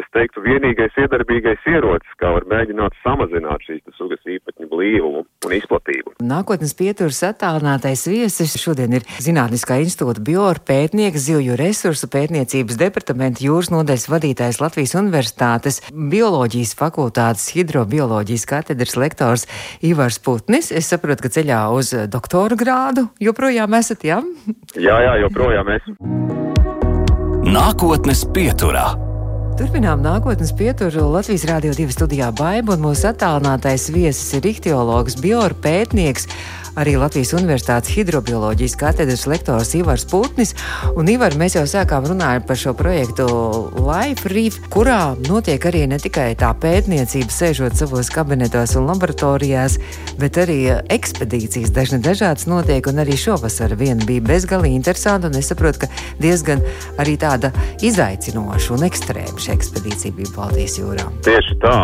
es 0.00 0.08
teiktu, 0.14 0.42
vienīgais 0.44 0.96
iedarbīgais 1.00 1.66
ierocis, 1.70 2.14
kā 2.20 2.32
var 2.34 2.46
mēģināt 2.50 2.96
samazināt 3.04 3.64
šīs 3.66 3.82
sugas 3.98 4.22
īpatņu 4.24 4.68
blīvumu 4.70 5.22
un 5.24 5.54
izplatību. 5.56 6.14
Nākotnes 6.24 6.74
pieturas 6.78 7.20
attālinātais 7.28 8.06
viesis 8.10 8.56
šodien 8.60 8.96
ir 8.98 9.06
Zinātniskā 9.20 9.80
institūta 9.84 10.22
bioru 10.24 10.62
pētnieks, 10.66 11.26
zivju 11.28 11.58
resursu 11.60 12.08
pētniecības 12.12 12.78
departamenta 12.80 13.44
jūras 13.44 13.72
nodaļas 13.74 14.08
vadītājs 14.12 14.60
Latvijas 14.62 14.96
Universitātes 15.00 15.82
bioloģijas 15.92 16.74
fakultātes 16.78 17.50
hidrobioloģijas 17.56 18.48
katedras 18.50 18.96
lektors 19.00 19.46
Ivars 19.84 20.20
Putnis. 20.24 20.72
Es 20.72 20.90
saprotu, 20.92 21.26
ka 21.26 21.34
ceļā 21.36 21.60
uz 21.76 21.92
doktora 22.10 22.58
grādu 22.58 23.08
joprojām 23.20 23.76
esat, 23.80 24.06
jā? 24.08 24.22
Jā, 24.76 24.96
jā, 25.06 25.14
joprojām 25.26 25.76
esmu. 25.76 25.98
Nākotnes 27.50 28.26
pieturā. 28.34 29.09
Turpinām 29.60 30.00
nākotnes 30.00 30.54
pieturu 30.56 31.02
Latvijas 31.12 31.42
Rādio 31.44 31.74
2 31.76 31.92
studijā 31.92 32.30
Baiba, 32.32 32.78
un 32.78 32.80
mūsu 32.80 33.10
attālinātais 33.10 33.90
viesis 33.92 34.30
ir 34.38 34.46
ihtiologs, 34.48 35.18
bioru 35.20 35.58
pētnieks 35.60 36.24
arī 36.78 36.96
Latvijas 37.00 37.32
Universitātes 37.36 37.92
hidrobioloģijas 37.94 38.76
katedras 38.78 39.26
lektors 39.30 39.74
Ivars 39.74 40.04
Putnis. 40.10 40.54
Un, 40.94 41.08
Ivar, 41.10 41.34
mēs 41.40 41.56
jau 41.58 41.64
sākām 41.68 42.06
runāt 42.10 42.46
par 42.48 42.58
šo 42.60 42.74
projektu 42.78 43.26
Life 43.78 44.30
Reef, 44.30 44.60
kurā 44.72 45.14
notiek 45.28 45.64
arī 45.70 45.86
ne 45.90 45.98
tikai 46.02 46.32
tā 46.38 46.52
pētniecība, 46.62 47.32
sēžot 47.34 47.78
savos 47.78 48.10
kabinetos 48.12 48.76
un 48.78 48.88
laboratorijās, 48.90 49.78
bet 50.20 50.38
arī 50.40 50.60
ekspedīcijas 50.92 51.74
dažne 51.74 52.00
dažādas 52.04 52.46
notiek, 52.50 52.86
un 52.90 53.02
arī 53.02 53.18
šovasar 53.18 53.74
viena 53.80 54.06
bija 54.06 54.24
bezgalīgi 54.30 54.78
interesanta, 54.78 55.30
un 55.30 55.38
es 55.40 55.50
saprotu, 55.50 55.84
ka 55.84 55.90
diezgan 56.22 56.62
arī 57.00 57.16
tāda 57.20 57.52
izaicinoša 57.86 58.74
un 58.76 58.86
ekstrēma 58.88 59.40
šī 59.40 59.54
ekspedīcija 59.56 60.16
bija 60.18 60.34
Baltijas 60.36 60.78
jūrā. 60.80 61.08
Tieši 61.26 61.58
tā, 61.62 61.76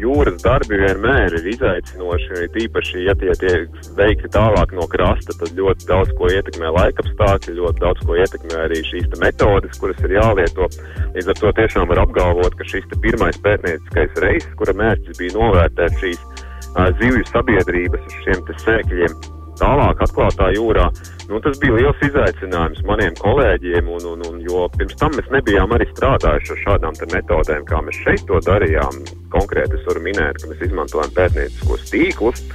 jūras 0.00 0.40
darbi 0.44 0.78
vienmēr 0.80 1.38
ir 1.40 1.50
izaicinoši, 1.54 2.48
tīpaši, 2.54 3.04
ja 3.08 3.16
tie 3.18 3.34
tiek 3.40 3.78
veikti 3.98 4.30
tālāk 4.38 4.74
no 4.78 4.86
krasta, 4.90 5.34
tad 5.40 5.54
ļoti 5.58 5.88
daudz 5.90 6.12
ko 6.18 6.30
ietekmē 6.30 6.70
laikapstākļi, 6.76 7.56
ļoti 7.58 7.82
daudz 7.84 8.04
ko 8.06 8.18
ietekmē 8.22 8.60
arī 8.66 8.82
šīs 8.86 9.08
metodes, 9.22 9.78
kuras 9.82 10.04
ir 10.06 10.14
jālieto. 10.18 10.68
Līdz 11.16 11.32
ar 11.32 11.40
to 11.40 11.54
tiešām 11.60 11.88
var 11.90 12.04
apgalvot, 12.04 12.54
ka 12.58 12.68
šis 12.70 12.86
pirmais 13.02 13.40
pētnieciskais 13.46 14.22
reizes, 14.22 14.52
kura 14.60 14.76
mērķis 14.78 15.18
bija 15.18 15.34
novērtēt 15.38 15.98
šīs 16.04 16.22
uh, 16.22 16.86
zivju 17.00 17.26
sabiedrības 17.32 18.06
uz 18.06 18.22
šiem 18.26 18.46
sēkļiem 18.62 19.18
tālāk 19.58 20.02
atklātā 20.06 20.52
jūrā. 20.54 20.86
Nu, 21.28 21.40
tas 21.44 21.58
bija 21.60 21.74
liels 21.76 22.04
izaicinājums 22.06 22.84
maniem 22.88 23.16
kolēģiem, 23.18 23.88
un, 23.96 24.06
un, 24.12 24.22
un, 24.30 24.38
jo 24.46 24.64
pirms 24.78 24.96
tam 25.00 25.12
mēs 25.18 25.28
nebijām 25.34 25.74
arī 25.76 25.88
strādājuši 25.90 26.54
ar 26.54 26.62
šādām 26.64 27.00
metodēm, 27.12 27.66
kā 27.68 27.82
mēs 27.84 27.98
šeit 28.04 28.24
to 28.30 28.40
darījām. 28.46 29.02
Konkrēti 29.34 29.76
es 29.76 29.84
varu 29.90 30.04
minēt, 30.06 30.40
ka 30.40 30.52
mēs 30.52 30.62
izmantojam 30.68 31.12
pētnieciskos 31.18 31.90
tīklus, 31.90 32.46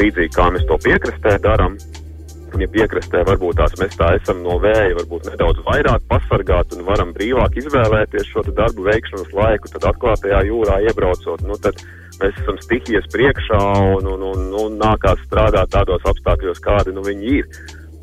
līdzīgi 0.00 0.34
kā 0.36 0.48
mēs 0.54 0.66
to 0.68 0.78
piekrastē 0.84 1.36
darām. 1.44 1.78
Un, 2.54 2.62
ja 2.62 2.68
piekrastē 2.72 3.24
varbūt 3.26 3.58
tās 3.58 3.74
mēs 3.80 3.96
tā 3.98 4.12
esam 4.16 4.38
no 4.44 4.56
vēja, 4.62 4.94
varbūt 5.00 5.26
nedaudz 5.32 5.60
vairāk 5.66 6.04
pasargāt 6.08 6.72
un 6.76 6.84
varam 6.86 7.10
brīvāk 7.16 7.58
izvēlēties 7.60 8.30
šo 8.30 8.44
darbu 8.46 8.86
veikšanas 8.86 9.32
laiku, 9.34 9.72
tad 9.74 9.88
atklātajā 9.90 10.44
jūrā 10.46 10.78
iebraucot, 10.86 11.42
nu 11.44 11.58
tad 11.60 11.82
mēs 12.20 12.38
esam 12.42 12.60
stihijas 12.62 13.08
priekšā 13.12 13.60
un, 13.98 14.06
un, 14.14 14.22
un, 14.30 14.46
un 14.62 14.78
nākās 14.80 15.20
strādāt 15.26 15.74
tādos 15.74 16.06
apstākļos, 16.08 16.62
kādi 16.64 16.94
nu 16.96 17.04
viņi 17.04 17.34
ir. 17.40 17.50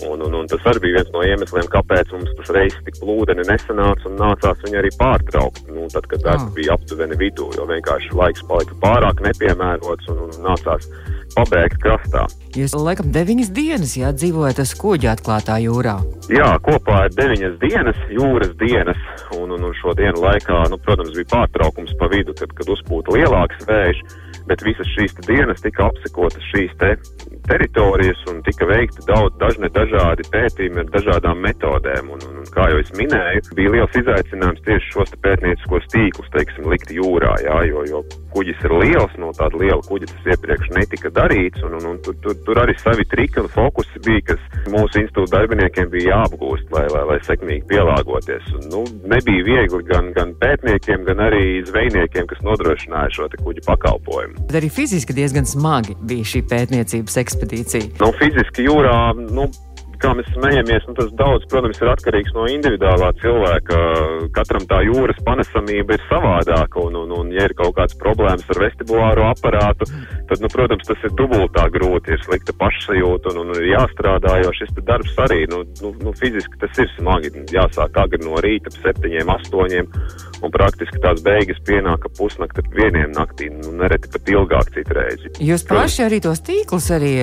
Un, 0.09 0.23
un, 0.25 0.35
un 0.41 0.49
tas 0.51 0.65
arī 0.69 0.83
bija 0.85 0.99
viens 0.99 1.11
no 1.13 1.23
iemesliem, 1.25 1.67
kāpēc 1.71 2.11
mums 2.15 2.31
tas 2.39 2.51
reizes 2.55 2.83
tik 2.87 2.99
plūdeni 3.01 3.45
nesanāca 3.47 4.09
un 4.09 4.19
nācās 4.19 4.61
viņu 4.65 4.79
arī 4.81 4.91
pārtraukt. 4.99 5.63
Nu, 5.71 5.87
tad, 5.93 6.07
kad 6.11 6.27
oh. 6.33 6.47
bija 6.57 6.77
aptuveni 6.77 7.17
vidū, 7.19 7.49
jo 7.57 7.67
vienkārši 7.69 8.15
laiks 8.17 8.45
palika 8.49 8.77
pārāk 8.83 9.23
nepiemērots 9.25 10.11
un, 10.13 10.25
un 10.27 10.39
nācās 10.45 10.89
pabeigt 11.33 11.79
krastā. 11.83 12.25
Jūs 12.57 12.75
laikam 12.77 13.09
deviņas 13.13 13.49
dienas 13.53 13.95
jā, 13.97 14.11
dzīvojat 14.13 14.61
uz 14.61 14.73
kuģa 14.77 15.15
atklātā 15.15 15.57
jūrā. 15.63 15.95
Jā, 16.33 16.51
kopā 16.65 17.07
ir 17.07 17.15
deviņas 17.17 17.55
dienas, 17.63 18.03
jūras 18.13 18.53
dienas, 18.59 18.99
un, 19.37 19.55
un, 19.55 19.69
un 19.69 19.73
šo 19.79 19.95
dienu 19.97 20.21
laikā, 20.23 20.59
nu, 20.71 20.79
protams, 20.85 21.15
bija 21.17 21.31
pārtraukums 21.33 21.95
pa 21.99 22.11
vidu, 22.13 22.35
kad, 22.37 22.53
kad 22.57 22.69
uzpūta 22.75 23.17
lielāks 23.17 23.65
vējš, 23.69 24.03
bet 24.49 24.63
visas 24.65 24.89
šīs 24.95 25.15
dienas 25.27 25.63
tika 25.63 25.87
apsekotas 25.89 26.49
šīs 26.51 26.73
te 26.81 26.93
teritorijas 27.47 28.21
un 28.31 28.41
tika 28.47 28.67
veikti 28.69 29.05
daudz 29.07 29.35
dažne 29.41 29.69
dažādi 29.75 30.27
pētījumi 30.33 30.83
ar 30.83 30.91
dažādām 30.95 31.41
metodēm. 31.43 32.11
Un, 32.15 32.23
un, 32.29 32.41
un, 32.41 32.51
kā 32.55 32.69
jau 32.71 32.79
es 32.83 32.91
minēju, 32.99 33.43
bija 33.57 33.73
liels 33.77 33.97
izaicinājums 34.03 34.63
tieši 34.67 34.93
šos 34.95 35.15
pētnieciskos 35.25 35.89
tīklus, 35.93 36.31
teiksim, 36.35 36.69
likt 36.71 36.93
jūrā, 36.93 37.35
jā, 37.43 37.59
jo, 37.71 37.83
jo 37.89 38.03
kuģis 38.33 38.63
ir 38.65 38.75
liels, 38.81 39.15
no 39.21 39.31
tāda 39.37 39.59
liela 39.61 39.81
kuģa 39.85 40.09
tas 40.11 40.29
iepriekš 40.33 40.71
netika 40.77 41.11
darīts, 41.13 41.63
un, 41.65 41.77
un, 41.79 41.87
un 41.93 41.99
tur, 42.05 42.17
tur, 42.23 42.37
tur 42.47 42.61
arī 42.63 42.75
savi 42.81 43.05
triki 43.09 43.41
un 43.43 43.49
fokusi 43.53 44.01
bija, 44.05 44.23
kas 44.33 44.69
mūsu 44.73 45.03
institūta 45.03 45.37
darbiniekiem 45.37 45.91
bija 45.93 46.13
jāapgūst, 46.13 46.69
lai, 46.73 46.85
lai, 46.93 47.03
lai 47.11 47.19
sekmīgi 47.27 47.67
pielāgoties. 47.71 48.49
Un, 48.59 48.69
nu, 48.73 48.83
nebija 49.13 49.47
viegli 49.47 49.83
gan, 49.89 50.11
gan 50.17 50.33
pētniekiem, 50.41 51.05
gan 51.09 51.25
arī 51.27 51.45
zvejniekiem, 51.69 52.29
kas 52.29 52.41
nodrošināja 52.45 53.13
šo 53.17 53.29
kuģu 53.33 53.65
pakalpojumu. 53.67 54.47
Bet 54.49 54.59
arī 54.61 54.71
fiziski 54.73 55.15
diezgan 55.17 55.47
smagi 55.49 55.97
bija 56.09 56.27
šī 56.33 56.43
pētniecības 56.51 57.19
ekspedīcija? 57.23 57.93
Nu, 58.01 58.11
fiziski 58.19 58.67
jūrā, 58.67 58.97
nu, 59.33 59.47
kā 60.03 60.11
mēs 60.17 60.29
smejamies, 60.35 60.83
nu, 60.89 60.95
tas 60.97 61.11
daudz, 61.19 61.45
protams, 61.51 61.79
ir 61.81 61.91
atkarīgs 61.93 62.33
no 62.35 62.45
individuālā 62.51 63.09
cilvēka. 63.21 63.79
Katram 64.35 64.65
tā 64.69 64.81
jūras 64.87 65.19
panesamība 65.27 65.97
ir 65.97 66.03
savādāka, 66.09 66.83
un, 66.83 66.97
un, 67.03 67.13
un 67.21 67.31
ja 67.33 67.47
ir 67.47 67.55
kaut 67.59 67.75
kāds 67.77 67.97
problēmas 68.01 68.49
ar 68.51 68.61
vestibulāro 68.65 69.29
aparātu, 69.29 69.87
tad, 70.29 70.43
nu, 70.43 70.51
protams, 70.51 70.87
tas 70.89 71.07
ir 71.07 71.15
dubultā 71.19 71.69
grūti, 71.73 72.15
ir 72.15 72.23
slikta 72.25 72.55
pašsajūta 72.59 73.33
un, 73.33 73.41
un 73.45 73.55
ir 73.57 73.69
jāstrādā, 73.71 74.37
jo 74.43 74.53
šis 74.59 74.75
darbs 74.83 75.15
arī, 75.25 75.43
nu, 75.51 75.63
nu, 75.81 75.93
nu 76.03 76.15
fiziski 76.19 76.59
tas 76.61 76.83
ir 76.83 76.91
smagi. 76.97 77.31
Jāsāk 77.53 77.97
agri 78.03 78.23
no 78.25 78.39
rīta 78.43 78.71
ap 78.71 78.79
septiņiem, 78.83 79.31
astoņiem, 79.37 79.91
un 80.43 80.53
praktiski 80.53 81.01
tās 81.03 81.21
beigas 81.25 81.59
pienāk 81.67 82.07
pusnakti, 82.17 82.65
vieniem 82.75 83.13
naktī, 83.15 83.49
nu, 83.53 83.75
nereti 83.79 84.11
pat 84.13 84.33
ilgāk 84.35 84.73
citreiz. 84.75 85.29
Jūs 85.39 85.67
paši 85.69 86.07
arī 86.07 86.19
tos 86.23 86.43
tīklus 86.45 86.89
arī 86.95 87.13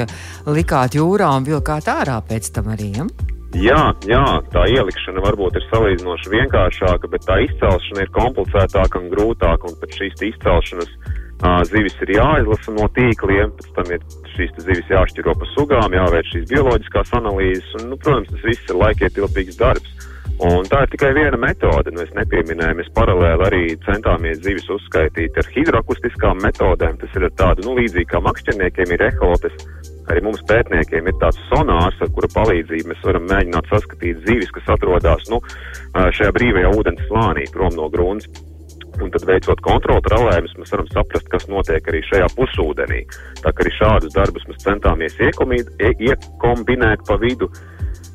likāt 0.48 0.96
jūrā 0.98 1.32
un 1.36 1.48
vilkāt 1.48 1.90
ārā 1.92 2.20
pēc 2.26 2.52
tam 2.56 2.72
arī? 2.74 2.94
Ja? 3.00 3.10
Jā, 3.50 3.80
jā, 4.06 4.24
tā 4.54 4.62
ielikšana 4.70 5.24
varbūt 5.24 5.56
ir 5.58 5.64
salīdzinoši 5.72 6.30
vienkāršāka, 6.36 7.08
bet 7.10 7.24
tā 7.26 7.40
izcelšana 7.48 8.04
ir 8.04 8.12
komplicētāka 8.14 9.00
un 9.00 9.08
grūtāka. 9.10 9.66
Un 9.66 9.74
pēc 9.80 9.96
šīs 9.98 10.22
izcelšanas 10.28 10.92
uh, 10.94 11.58
zivis 11.66 11.98
ir 12.06 12.12
jāizlasa 12.14 12.76
no 12.76 12.86
tīkliem, 12.94 13.50
pēc 13.58 13.72
tam 13.74 13.90
ir 13.96 14.04
šīs 14.36 14.54
zivis 14.62 14.92
jāšķiro 14.94 15.34
pa 15.34 15.50
sugām, 15.56 15.98
jāvērš 15.98 16.30
šīs 16.36 16.46
bioloģiskās 16.52 17.10
analīzes. 17.18 17.74
Un, 17.80 17.88
nu, 17.90 17.98
protams, 17.98 18.30
tas 18.30 18.46
viss 18.46 18.70
ir 18.70 18.78
laikietilpīgs 18.84 19.58
darbs. 19.58 19.99
Un 20.40 20.64
tā 20.72 20.78
ir 20.86 20.92
tikai 20.94 21.10
viena 21.12 21.36
metode. 21.36 21.92
Nu, 21.92 22.00
es 22.00 22.12
nepieminēju, 22.16 22.78
mēs 22.78 22.88
paralēli 22.96 23.44
arī 23.44 23.64
centāmies 23.84 24.38
zivis 24.40 24.70
uzskaitīt 24.72 25.36
ar 25.36 25.48
hidroakustiskām 25.52 26.40
metodēm. 26.40 26.96
Tas 27.02 27.16
ir 27.18 27.26
tādu 27.36 27.66
nu, 27.66 27.74
līdzīgi 27.76 28.08
kā 28.08 28.22
makšķerniekiem 28.24 28.94
ir 28.96 29.04
eholotes. 29.10 29.58
Arī 30.08 30.22
mums 30.24 30.40
pētniekiem 30.48 31.10
ir 31.10 31.18
tāds 31.20 31.36
sonārs, 31.50 31.98
ar 32.00 32.08
kura 32.16 32.30
palīdzību 32.32 32.88
mēs 32.88 33.02
varam 33.04 33.26
mēģināt 33.28 33.68
saskatīt 33.68 34.22
zivis, 34.24 34.52
kas 34.56 34.70
atrodas 34.74 35.28
nu, 35.30 35.42
šajā 35.92 36.32
brīvajā 36.38 36.70
ūdens 36.78 37.04
slānī 37.10 37.44
prom 37.52 37.76
no 37.76 37.90
grunts. 37.92 38.30
Un 39.00 39.12
tad, 39.12 39.22
veicot 39.28 39.60
kontrolu 39.64 40.02
tralējumus, 40.04 40.56
mēs 40.60 40.72
varam 40.74 40.88
saprast, 40.90 41.28
kas 41.32 41.46
notiek 41.52 41.84
arī 41.88 42.00
šajā 42.08 42.26
pusūdenī. 42.36 43.04
Tā 43.44 43.52
kā 43.52 43.64
arī 43.64 43.74
šādus 43.76 44.16
darbus 44.16 44.48
mēs 44.48 44.64
centāmies 44.64 45.20
iekomīt, 45.20 45.68
ie, 45.80 45.92
iekombinēt 46.10 47.04
pa 47.08 47.20
vidu. 47.20 47.48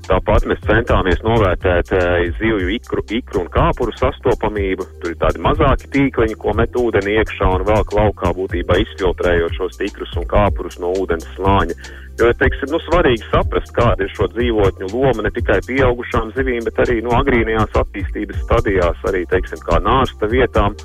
Tāpat 0.05 0.43
mēs 0.45 0.59
centāmies 0.67 1.21
novērtēt 1.25 1.89
e, 1.97 1.99
zivju 2.37 2.67
ikru, 2.75 3.01
ikru 3.17 3.41
un 3.41 3.47
kāpuru 3.49 3.93
sastopamību. 3.97 4.85
Tur 5.01 5.13
ir 5.15 5.17
tādi 5.21 5.41
mazāki 5.41 5.89
tīkliņi, 5.95 6.35
ko 6.41 6.53
met 6.57 6.77
ūdeni 6.77 7.15
iekšā 7.17 7.47
un 7.55 7.65
velk 7.65 7.93
laukā 7.97 8.29
būtībā 8.37 8.77
izfiltrējot 8.83 9.57
šos 9.57 9.79
ikrus 9.87 10.13
un 10.21 10.27
kāpurus 10.29 10.77
no 10.83 10.91
ūdens 11.01 11.25
slāņa. 11.33 11.77
Jo, 12.19 12.29
teiksim, 12.37 12.69
nu, 12.71 12.79
svarīgi 12.85 13.25
saprast, 13.31 13.73
kāda 13.75 14.05
ir 14.05 14.13
šo 14.13 14.29
dzīvotņu 14.35 14.91
loma 14.93 15.25
ne 15.25 15.31
tikai 15.35 15.57
pieaugušām 15.65 16.29
zivīm, 16.37 16.61
bet 16.69 16.77
arī 16.85 17.01
no 17.01 17.09
nu, 17.09 17.17
agrīnajās 17.17 17.73
attīstības 17.81 18.45
stadijās, 18.45 19.01
arī, 19.09 19.25
teiksim, 19.33 19.59
kā 19.65 19.81
nārsta 19.83 20.29
vietām. 20.31 20.77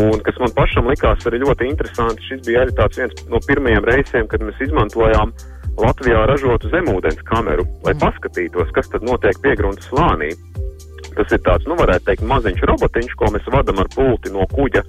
Un 0.00 0.20
kas 0.26 0.36
man 0.42 0.52
pašam 0.58 0.90
likās 0.90 1.22
arī 1.26 1.40
ļoti 1.44 1.70
interesanti, 1.70 2.26
šis 2.26 2.44
bija 2.46 2.66
arī 2.66 2.74
viens 2.98 3.24
no 3.30 3.40
pirmajiem 3.46 3.88
reisiem, 3.88 4.28
kad 4.30 4.42
mēs 4.42 4.60
izmantojām 4.66 5.32
Latvijā 5.78 6.24
ražotu 6.28 6.70
zemūdens 6.72 7.20
kameru, 7.28 7.64
lai 7.86 7.94
paskatītos, 8.00 8.72
kas 8.74 8.90
tad 8.92 9.06
notiek 9.06 9.38
piegruntas 9.44 9.86
slānī. 9.92 10.32
Tas 11.14 11.32
ir 11.34 11.40
tāds, 11.46 11.66
nu, 11.68 11.76
varētu 11.78 12.06
teikt, 12.06 12.26
maziņš 12.26 12.66
robotiņš, 12.70 13.14
ko 13.18 13.30
mēs 13.34 13.48
vadam 13.54 13.80
ar 13.82 13.88
pulti 13.94 14.32
no 14.34 14.46
kuģa 14.50 14.84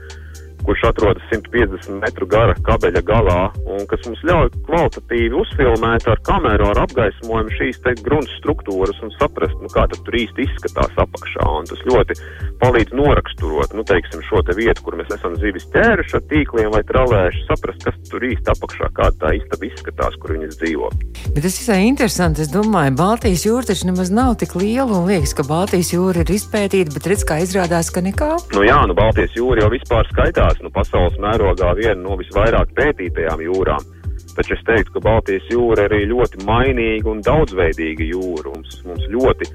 kurš 0.65 0.84
atrodas 0.89 1.24
150 1.32 2.01
metru 2.01 2.27
gara 2.30 2.56
kabeļa 2.65 3.01
galā, 3.08 3.39
un 3.65 3.86
kas 3.89 4.03
mums 4.08 4.22
ļauj 4.27 4.51
kvalitatīvi 4.68 5.38
uzfilmēt 5.41 6.08
ar 6.12 6.22
kameru, 6.27 6.70
ar 6.72 6.84
apgaismojumu 6.86 7.56
šīs 7.58 7.82
grunts 8.01 8.34
struktūras 8.39 9.00
un 9.06 9.13
saprast, 9.18 9.58
nu, 9.62 9.70
kā 9.74 9.88
tur 9.91 10.18
īsti 10.22 10.46
izskatās 10.48 10.98
apakšā. 11.01 11.48
Un 11.60 11.70
tas 11.70 11.82
ļoti 11.88 12.18
palīdz 12.62 12.96
noraksturot, 12.98 13.75
nu, 13.77 13.86
teiksim, 13.88 14.24
šo 14.27 14.41
te 14.48 14.56
vietu, 14.58 14.86
kur 14.86 14.98
mēs 15.00 15.12
esam 15.15 15.36
zivis 15.41 15.68
ķēruši 15.74 16.18
ar 16.20 16.25
tīkliem 16.32 16.72
vai 16.74 16.84
tralējuši, 16.89 17.46
saprast, 17.50 17.86
kas 17.86 17.98
tur 18.12 18.25
īsti 18.27 18.53
apakšā, 18.56 18.91
kā 18.98 19.10
tā 19.22 19.34
istaba 19.38 19.68
izskatās, 19.70 20.18
kur 20.22 20.36
viņas 20.38 20.60
dzīvo. 20.62 20.91
Bet 21.32 21.46
tas 21.46 21.58
visai 21.60 21.82
interesanti. 21.88 22.46
Es 22.46 22.51
domāju, 22.51 22.96
Baltijas 23.00 23.46
jūra 23.48 23.70
taču 23.72 23.88
nemaz 23.89 24.12
nav 24.13 24.36
tik 24.41 24.56
liela 24.60 24.89
un 25.00 25.08
liekas, 25.10 25.36
ka 25.38 25.46
Baltijas 25.48 25.94
jūra 25.94 26.25
ir 26.25 26.34
izpētīta, 26.36 26.94
bet 26.96 27.08
redz, 27.12 27.25
kā 27.27 27.39
izrādās, 27.44 27.91
ka 27.94 28.03
nekā. 28.03 28.32
Nu 28.56 28.65
jā, 28.65 28.80
nu 28.89 28.98
Baltijas 28.98 29.36
jūra 29.38 29.65
jau 29.65 29.72
vispār 29.74 30.10
skaitās 30.12 30.50
nu, 30.60 30.74
pasaules 30.75 31.15
mērogā 31.24 31.72
viena 31.79 32.01
no 32.03 32.20
visvairāk 32.20 32.75
pētītajām 32.77 33.43
jūrām. 33.48 33.89
Taču 34.36 34.55
es 34.55 34.63
teiktu, 34.67 34.96
ka 34.96 35.03
Baltijas 35.03 35.48
jūra 35.51 35.86
ir 35.86 35.91
arī 35.91 36.08
ļoti 36.12 36.46
mainīga 36.48 37.10
un 37.12 37.22
daudzveidīga 37.25 38.08
jūra. 38.13 38.53
Mums, 38.53 38.77
mums 38.88 39.08
ļoti 39.12 39.48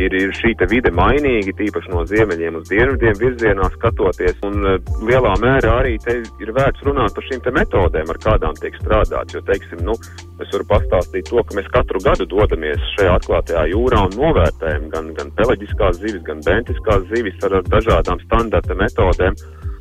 ir, 0.00 0.14
ir 0.16 0.32
šī 0.38 0.54
vide 0.70 0.92
mainīga, 0.94 1.52
tīpaši 1.58 1.92
no 1.92 2.04
ziemeļiem 2.08 2.56
uz 2.60 2.70
dienvidiem 2.70 3.18
virzienā 3.20 3.68
skatoties. 3.74 4.38
Un 4.48 4.64
uh, 4.64 4.92
lielā 5.04 5.34
mērā 5.42 5.74
arī 5.82 5.98
te 6.04 6.20
ir 6.22 6.52
vērts 6.56 6.84
runāt 6.86 7.14
par 7.16 7.26
šīm 7.28 7.44
metodēm, 7.58 8.12
ar 8.14 8.20
kādām 8.24 8.56
tiek 8.60 8.76
strādāts. 8.80 9.36
Jo, 9.36 9.42
teiksim, 9.48 9.82
nu, 9.88 9.96
es 10.40 10.52
varu 10.54 10.68
pastāstīt 10.70 11.28
to, 11.28 11.42
ka 11.44 11.58
mēs 11.58 11.68
katru 11.74 12.00
gadu 12.04 12.28
dodamies 12.30 12.92
šajā 12.96 13.18
atklātajā 13.20 13.66
jūrā 13.74 14.06
un 14.08 14.16
novērtējam 14.16 14.88
gan, 14.94 15.12
gan 15.18 15.34
peleģiskās 15.40 16.00
zivis, 16.00 16.24
gan 16.28 16.40
bentiskās 16.46 17.04
zivis 17.12 17.44
ar, 17.44 17.60
ar 17.60 17.68
dažādām 17.76 18.22
standarta 18.24 18.78
metodēm. 18.78 19.36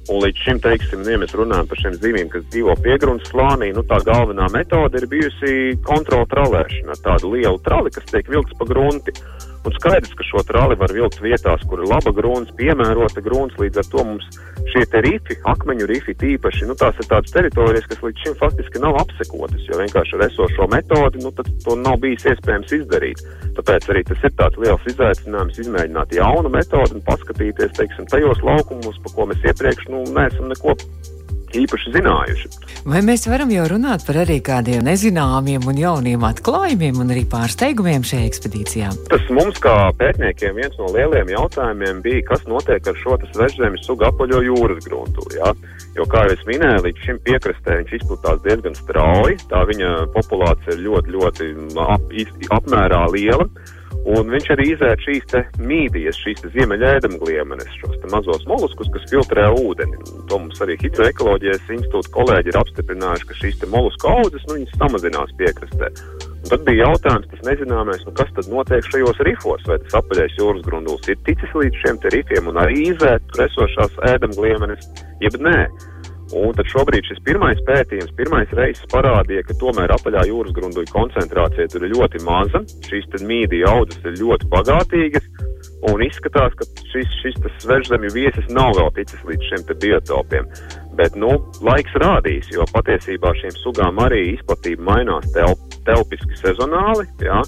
Un 0.10 0.17
līdz 0.24 0.41
šim, 0.41 0.60
teiksim, 0.63 1.03
ja 1.05 1.20
mēs 1.22 1.36
runājam 1.38 1.67
par 1.70 1.77
šiem 1.77 1.96
zivīm, 2.01 2.29
kas 2.34 2.46
dzīvo 2.50 2.74
piegrunts 2.81 3.29
slānī, 3.29 3.70
nu 3.75 3.84
tā 3.86 4.00
galvenā 4.08 4.48
metode 4.53 4.98
ir 4.98 5.05
bijusi 5.12 5.75
kontrola 5.86 6.25
tralēšana 6.31 6.96
ar 6.96 7.03
tādu 7.05 7.36
lielu 7.36 7.62
trali, 7.62 7.93
kas 7.93 8.10
tiek 8.10 8.31
vilkts 8.34 8.58
pa 8.58 8.65
grunti. 8.72 9.13
Un 9.62 9.75
skaidrs, 9.75 10.13
ka 10.18 10.25
šo 10.25 10.41
trali 10.48 10.75
var 10.80 10.89
vilkt 10.96 11.20
vietās, 11.22 11.62
kur 11.70 11.84
ir 11.84 11.89
laba 11.91 12.10
grunts, 12.18 12.53
piemērota 12.58 13.22
grunts, 13.22 13.60
līdz 13.62 13.82
ar 13.84 13.89
to 13.94 14.06
mums 14.08 14.39
šie 14.72 15.01
rifi, 15.06 15.38
akmeņu 15.51 15.88
rifi 15.89 16.15
tīpaši, 16.18 16.65
nu 16.70 16.75
tās 16.80 16.98
ir 16.98 17.10
tādas 17.12 17.34
teritorijas, 17.36 17.86
kas 17.91 18.01
līdz 18.01 18.25
šim 18.25 18.38
faktiski 18.39 18.82
nav 18.82 18.98
apsekotas, 19.03 19.62
jo 19.70 19.77
vienkārši 19.84 20.18
ar 20.18 20.25
esošo 20.27 20.68
metodi, 20.72 21.22
nu 21.22 21.34
tad 21.38 21.50
to 21.65 21.77
nav 21.77 22.00
bijis 22.01 22.25
iespējams 22.34 22.74
izdarīt. 22.80 23.22
Tāpēc 23.60 23.89
arī 23.94 24.03
tas 24.10 24.25
ir 24.25 24.36
tāds 24.41 24.62
liels 24.63 24.91
izaicinājums 24.96 25.62
izmēģināt 25.65 26.18
jaunu 26.18 26.53
metodi 26.58 26.98
un 26.98 27.06
paskatīties, 27.06 27.75
teiksim, 27.77 28.10
tajos 28.10 28.41
laukumos, 28.48 28.98
pa 29.06 29.13
ko 29.13 29.30
mēs 29.30 29.50
iepriekš, 29.51 29.91
nu, 29.94 30.06
neesam 30.15 30.50
neko 30.50 30.77
īpaši 31.58 31.93
zinājuši. 31.96 32.51
Vai 32.88 33.01
mēs 33.05 33.27
varam 33.29 33.51
jau 33.53 33.65
runāt 33.70 34.05
par 34.08 34.22
arī 34.24 34.39
kādiem 34.43 34.86
nezināmiem 34.88 35.65
un 35.70 35.79
jauniem 35.79 36.23
atklājumiem 36.26 37.02
un 37.04 37.13
arī 37.13 37.23
pārsteigumiem 37.30 38.06
šajā 38.08 38.30
ekspedīcijā? 38.30 38.91
Tas 39.12 39.28
mums, 39.34 39.60
kā 39.63 39.76
pētniekiem, 39.99 40.58
viens 40.58 40.78
no 40.82 40.89
lielajiem 40.95 41.34
jautājumiem 41.36 42.02
bija, 42.06 42.23
kas 42.32 42.47
notiek 42.49 42.88
ar 42.88 43.02
šo 43.04 43.19
svešzemes 43.34 43.86
sugu 43.86 44.08
apaļo 44.10 44.41
jūras 44.47 44.82
gruntu. 44.88 45.28
Ja? 45.38 45.54
Jo, 45.97 46.08
kā 46.10 46.26
jau 46.26 46.38
es 46.38 46.47
minēju, 46.47 46.86
līdz 46.88 47.06
šim 47.06 47.19
piekrastē 47.28 47.82
viņš 47.82 47.93
izplatās 47.99 48.41
diezgan 48.47 48.78
strauji. 48.80 49.38
Tā 49.52 49.65
viņa 49.69 49.91
populācija 50.15 50.78
ir 50.78 50.86
ļoti, 50.88 51.15
ļoti 51.17 51.52
ap, 51.86 52.10
apmērā 52.58 53.06
liela. 53.13 53.47
Un 54.02 54.32
viņš 54.34 54.48
arī 54.56 54.66
izēra 54.72 54.98
šīs 54.98 55.36
mīdijas, 55.62 56.18
šīs 56.24 56.42
ziemeļēdamgliemenes, 56.56 57.76
šos 57.78 58.00
mazos 58.10 58.48
moluskus, 58.50 58.90
kas 58.96 59.06
filtrē 59.12 59.46
ūdeni. 59.62 60.00
To 60.30 60.40
mums 60.42 60.62
arī 60.66 60.78
hidroekoloģijas 60.82 61.70
institūta 61.70 62.10
kolēģi 62.16 62.50
ir 62.50 62.58
apstiprinājuši, 62.64 63.28
ka 63.30 63.38
šīs 63.44 63.62
molusku 63.70 64.10
audzes, 64.10 64.48
nu, 64.50 64.58
samazinās 64.80 65.36
piekrastē. 65.38 65.92
Un 66.42 66.50
tad 66.50 66.66
bija 66.66 66.88
jautājums, 66.88 67.30
tas 67.30 67.46
nezināmais, 67.46 68.02
nu, 68.08 68.16
kas 68.18 68.34
tad 68.40 68.50
notiek 68.50 68.90
šajos 68.90 69.22
rifos, 69.28 69.70
vai 69.70 69.78
tas 69.84 70.00
apaļais 70.02 70.38
jūras 70.40 70.66
grunduls 70.66 71.06
ir 71.12 71.22
ticis 71.28 71.54
līdz 71.62 71.84
šiem 71.84 72.02
rifiem 72.18 72.50
un 72.50 72.58
arī 72.64 72.88
izēt 72.96 73.30
tur 73.30 73.46
esošās 73.46 74.02
ēdamgliemenes, 74.16 74.90
jeb 75.22 75.38
nē. 75.46 75.60
Un 76.38 76.54
tad 76.56 76.67
šobrīd 76.72 77.08
šis 77.10 77.20
pirmais 77.28 77.60
pētījums, 77.67 78.13
pirmais 78.15 78.52
reizes 78.56 78.88
parādīja, 78.94 79.44
ka 79.48 79.58
tomēr 79.60 79.91
apaļā 79.98 80.24
jūras 80.30 80.54
grunduļu 80.56 80.88
koncentrācija 80.94 81.67
tur 81.74 81.84
ir 81.84 81.96
ļoti 81.96 82.22
maza, 82.24 82.62
šīs 82.88 83.10
mīdija 83.28 83.74
audzes 83.74 84.06
ir 84.08 84.15
ļoti 84.22 84.48
bagātīgas, 84.54 85.28
un 85.91 86.04
izskatās, 86.06 86.56
ka 86.56 86.67
šis, 86.91 87.17
šis 87.20 87.39
svežzemju 87.65 88.13
viesis 88.15 88.48
nav 88.56 88.72
vēl 88.78 88.94
ticis 88.96 89.26
līdz 89.28 89.50
šiem 89.50 89.67
biotopiem. 89.84 90.48
Bet, 90.96 91.17
nu, 91.20 91.34
laiks 91.65 92.00
rādīs, 92.04 92.48
jo 92.54 92.67
patiesībā 92.72 93.34
šīm 93.41 93.56
sugām 93.60 94.00
arī 94.04 94.24
izplatība 94.36 94.88
mainās 94.88 95.28
telp, 95.36 95.60
telpiski 95.88 96.39
sezonāli, 96.39 97.08
jā. 97.26 97.44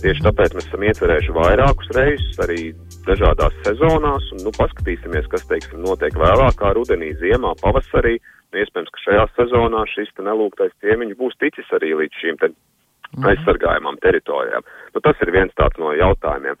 Tieši 0.00 0.26
tāpēc 0.26 0.56
mēs 0.56 0.66
esam 0.68 0.82
iecerējuši 0.90 1.34
vairākus 1.38 1.92
reisus 1.96 2.40
arī 2.44 2.72
dažādās 3.08 3.54
sezonās, 3.64 4.26
un 4.34 4.44
nu, 4.46 4.52
paskatīsimies, 4.56 5.26
kas 5.32 5.46
teiksim, 5.50 5.82
notiek 5.84 6.16
vēlākā 6.18 6.74
rudenī, 6.76 7.12
ziemā, 7.20 7.54
pavasarī. 7.62 8.18
Nu, 8.52 8.62
iespējams, 8.62 8.92
ka 8.94 9.02
šajā 9.06 9.24
sezonā 9.38 9.82
šis 9.92 10.12
nelūgtais 10.20 10.74
ciemiņš 10.84 11.18
būs 11.18 11.36
ticis 11.42 11.74
arī 11.76 11.94
līdz 12.02 12.22
šīm 12.22 12.38
te 12.40 12.52
mhm. 12.52 13.26
aizsargājumām 13.32 14.00
teritorijām. 14.04 14.64
Nu, 14.94 15.04
tas 15.04 15.20
ir 15.24 15.34
viens 15.34 15.54
tāds 15.58 15.80
no 15.82 15.92
jautājumiem 15.96 16.58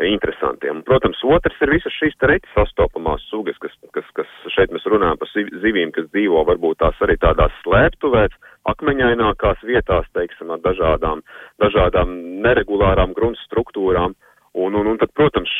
interesantiem. 0.00 0.80
Protams, 0.86 1.18
otrs 1.28 1.58
ir 1.60 1.74
visas 1.74 1.92
šīs 1.98 2.14
reti 2.24 2.48
sastopamās 2.54 3.24
sugas, 3.28 3.58
kas, 3.60 3.74
kas, 3.92 4.06
kas 4.16 4.30
šeit 4.54 4.72
mēs 4.72 4.86
runājam 4.88 5.18
par 5.20 5.28
zivīm, 5.34 5.90
kas 5.92 6.06
dzīvo 6.14 6.40
varbūt 6.48 6.80
tās 6.80 7.02
arī 7.04 7.18
tādās 7.20 7.52
slēptuvēs, 7.64 8.38
akmeņainākās 8.70 9.60
vietās, 9.68 10.08
teiksim, 10.16 10.54
ar 10.54 10.62
dažādām, 10.64 11.20
dažādām 11.60 12.16
neregulārām 12.46 13.12
grunts 13.16 13.44
struktūrām. 13.50 14.16
Uh, 14.16 14.29
Un, 14.58 14.74
un, 14.74 14.86
un 14.90 14.96
tad, 14.98 15.12
protams, 15.14 15.50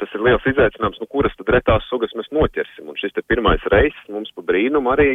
tas 0.00 0.14
ir 0.16 0.24
liels 0.26 0.46
izaicinājums, 0.50 0.98
nu, 0.98 1.06
kuras 1.12 1.36
tad 1.38 1.52
retās 1.54 1.84
sugas 1.86 2.10
mēs 2.18 2.26
noķersim. 2.34 2.88
Un 2.90 2.98
šis 2.98 3.14
te 3.14 3.22
pirmais 3.22 3.62
reizes 3.70 4.08
mums 4.10 4.32
pa 4.34 4.42
brīnumu 4.42 4.90
arī 4.90 5.12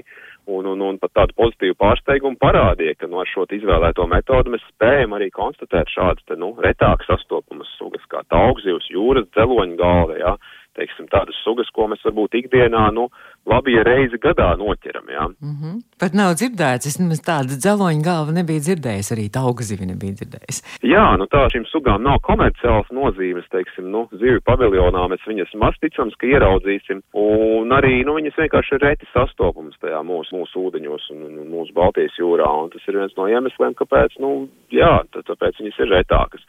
un, 0.48 0.70
un, 0.72 0.84
un 0.88 1.00
pat 1.02 1.12
tādu 1.20 1.36
pozitīvu 1.42 1.76
pārsteigumu 1.84 2.40
parādīja, 2.40 2.96
ka 3.02 3.10
no 3.12 3.20
nu, 3.20 3.28
šo 3.28 3.44
izvēlēto 3.58 4.08
metodu 4.08 4.56
mēs 4.56 4.64
spējam 4.72 5.18
arī 5.18 5.28
konstatēt 5.36 5.92
šādas, 5.92 6.24
te, 6.30 6.40
nu, 6.40 6.54
retāk 6.64 7.04
sastopamas 7.10 7.76
sugas 7.76 8.08
kā 8.08 8.24
taugzivs, 8.32 8.88
jūras 8.96 9.28
dzeloņa 9.36 9.82
galva, 9.84 10.22
jā. 10.22 10.38
Ja? 10.38 10.64
Teiksim, 10.76 11.08
tādas 11.12 11.38
sugas, 11.44 11.70
ko 11.76 11.88
mēs 11.92 12.04
varbūt 12.06 12.38
ikdienā, 12.42 12.84
nu, 12.96 13.08
labi, 13.50 13.76
ja 13.78 13.84
reizi 13.88 14.20
gadā 14.22 14.52
noķeram, 14.60 15.10
jā. 15.12 15.26
Mm 15.42 15.56
-hmm. 15.56 15.76
Pat 16.02 16.14
nav 16.18 16.36
dzirdēts, 16.40 16.88
es 16.90 17.00
nemaz 17.00 17.22
tādu 17.30 17.58
dzeloņu 17.58 18.04
galvu 18.04 18.36
nebiju 18.36 18.62
dzirdējis, 18.66 19.12
arī 19.16 19.26
tauga 19.38 19.64
zivi 19.64 19.86
nebija 19.92 20.14
dzirdējis. 20.20 20.62
Jā, 20.84 21.06
nu 21.20 21.26
tā 21.32 21.46
šīm 21.54 21.66
sugām 21.72 22.04
nav 22.04 22.20
komerciāls 22.30 22.90
nozīmes, 22.92 23.48
teiksim, 23.56 23.90
nu, 23.96 24.08
zivju 24.12 24.42
paviljonā 24.50 25.08
mēs 25.12 25.24
viņas 25.28 25.56
maz 25.64 25.76
ticams, 25.82 26.16
ka 26.20 26.28
ieraudzīsim, 26.28 27.02
un 27.14 27.72
arī, 27.72 28.04
nu, 28.06 28.16
viņas 28.20 28.40
vienkārši 28.42 28.76
ir 28.76 28.86
reti 28.88 29.06
sastopums 29.14 29.80
tajā 29.82 30.02
mūsu, 30.04 30.36
mūsu 30.38 30.68
ūdeņos 30.68 31.10
un, 31.14 31.20
un 31.42 31.50
mūsu 31.56 31.74
Baltijas 31.74 32.20
jūrā, 32.20 32.50
un 32.64 32.70
tas 32.70 32.88
ir 32.88 32.98
viens 33.00 33.16
no 33.18 33.28
iemesliem, 33.28 33.74
kāpēc, 33.74 34.20
nu, 34.20 34.48
jā, 34.72 35.04
tāpēc 35.16 35.60
viņas 35.60 35.80
ir 35.80 35.94
retākas. 35.98 36.42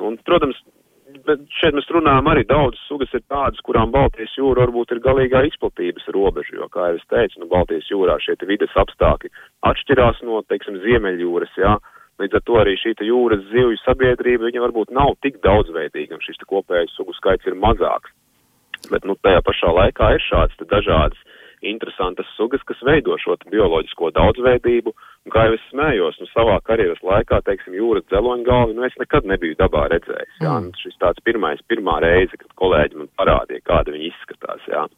Un, 0.00 0.16
protams, 0.24 0.56
bet 1.26 1.42
šeit 1.60 1.76
mēs 1.76 1.88
runājam 1.94 2.28
arī 2.32 2.44
daudz 2.48 2.80
sugas 2.86 3.12
ir 3.16 3.22
tādas, 3.30 3.60
kurām 3.66 3.92
Baltijas 3.94 4.32
jūra 4.38 4.66
varbūt 4.66 4.94
ir 4.94 5.02
galīgā 5.04 5.42
izplatības 5.48 6.08
robeža, 6.14 6.56
jo, 6.58 6.68
kā 6.72 6.90
jau 6.90 6.98
es 6.98 7.06
teicu, 7.12 7.40
nu, 7.42 7.48
Baltijas 7.50 7.88
jūrā 7.90 8.18
šie 8.22 8.36
vides 8.48 8.76
apstākļi 8.82 9.32
atšķirās 9.70 10.22
no, 10.28 10.42
teiksim, 10.48 10.80
Ziemeļjūras, 10.84 11.56
jā. 11.60 11.76
Līdz 12.20 12.36
ar 12.36 12.42
to 12.44 12.56
arī 12.60 12.74
šī 12.76 12.92
jūras 13.08 13.46
zivju 13.48 13.78
sabiedrība, 13.80 14.50
viņa 14.50 14.64
varbūt 14.66 14.90
nav 14.92 15.14
tik 15.24 15.38
daudzveidīga, 15.44 16.18
un 16.18 16.24
šis 16.24 16.42
kopējais 16.44 16.92
sugu 16.96 17.16
skaits 17.16 17.48
ir 17.48 17.56
mazāks. 17.56 18.12
Bet 18.92 19.06
nu, 19.08 19.16
tajā 19.24 19.40
pašā 19.44 19.72
laikā 19.76 20.14
ir 20.16 20.24
šādas 20.26 20.68
dažādas 20.68 21.20
interesantas 21.62 22.28
sugas, 22.36 22.62
kas 22.68 22.80
veido 22.86 23.16
šo 23.20 23.36
bioloģisko 23.50 24.12
daudzveidību. 24.16 24.94
Un, 25.26 25.32
kā 25.34 25.44
jau 25.46 25.56
es 25.58 25.66
smējos, 25.68 26.16
nu, 26.22 26.28
savā 26.32 26.56
karjeras 26.64 27.02
laikā, 27.04 27.42
teiksim, 27.44 27.76
jūras 27.76 28.06
dzeloņgalvi, 28.08 28.78
nu, 28.78 28.86
es 28.88 28.96
nekad 29.00 29.28
nebiju 29.28 29.58
dabā 29.60 29.86
redzējis. 29.92 30.40
Jā, 30.40 30.56
mm. 30.56 30.72
šis 30.80 30.96
tāds 31.02 31.20
pirmais, 31.26 31.60
pirmā 31.68 32.00
reize, 32.04 32.40
kad 32.40 32.56
kolēģi 32.62 33.02
man 33.02 33.12
parādīja, 33.20 33.66
kāda 33.68 33.96
viņi 33.96 34.12
izskatās. 34.14 34.64
Jā. 34.70 34.88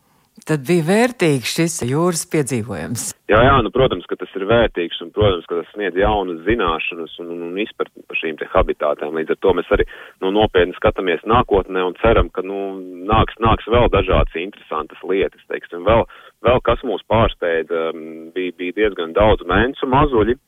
Tad 0.48 0.62
bija 0.66 0.82
vērtīgs 0.86 1.50
šis 1.54 1.74
jūras 1.86 2.22
piedzīvojums. 2.32 3.02
Jā, 3.30 3.42
jā, 3.46 3.52
nu, 3.62 3.70
protams, 3.74 4.06
ka 4.10 4.16
tas 4.18 4.32
ir 4.38 4.46
vērtīgs 4.48 5.02
un, 5.04 5.12
protams, 5.14 5.44
ka 5.46 5.58
tas 5.60 5.68
sniedz 5.74 5.98
jaunas 6.00 6.40
zināšanas 6.46 7.18
un, 7.22 7.28
un, 7.34 7.42
un 7.50 7.60
izpratni 7.62 8.02
par 8.08 8.18
šīm 8.18 8.38
te 8.40 8.48
habitātēm. 8.50 9.12
Līdz 9.20 9.34
ar 9.36 9.40
to 9.44 9.52
mēs 9.58 9.70
arī 9.76 9.86
nu, 10.24 10.32
nopietni 10.34 10.74
skatāmies 10.78 11.22
nākotnē 11.28 11.84
un 11.84 11.94
ceram, 12.00 12.32
ka 12.32 12.42
nu, 12.48 12.58
nāks, 13.12 13.36
nāks 13.44 13.68
vēl 13.70 13.92
dažādas 13.92 14.40
interesantas 14.40 15.04
lietas. 15.06 15.44
Teiksim, 15.52 15.84
vēl, 15.86 16.06
vēl 16.46 16.62
kas 16.66 16.82
mūs 16.86 17.04
pārsteidza, 17.10 17.90
bija, 18.34 18.54
bija 18.58 18.78
diezgan 18.80 19.14
daudz 19.16 19.44
mēnesu 19.48 19.88
mazuļi 19.90 20.38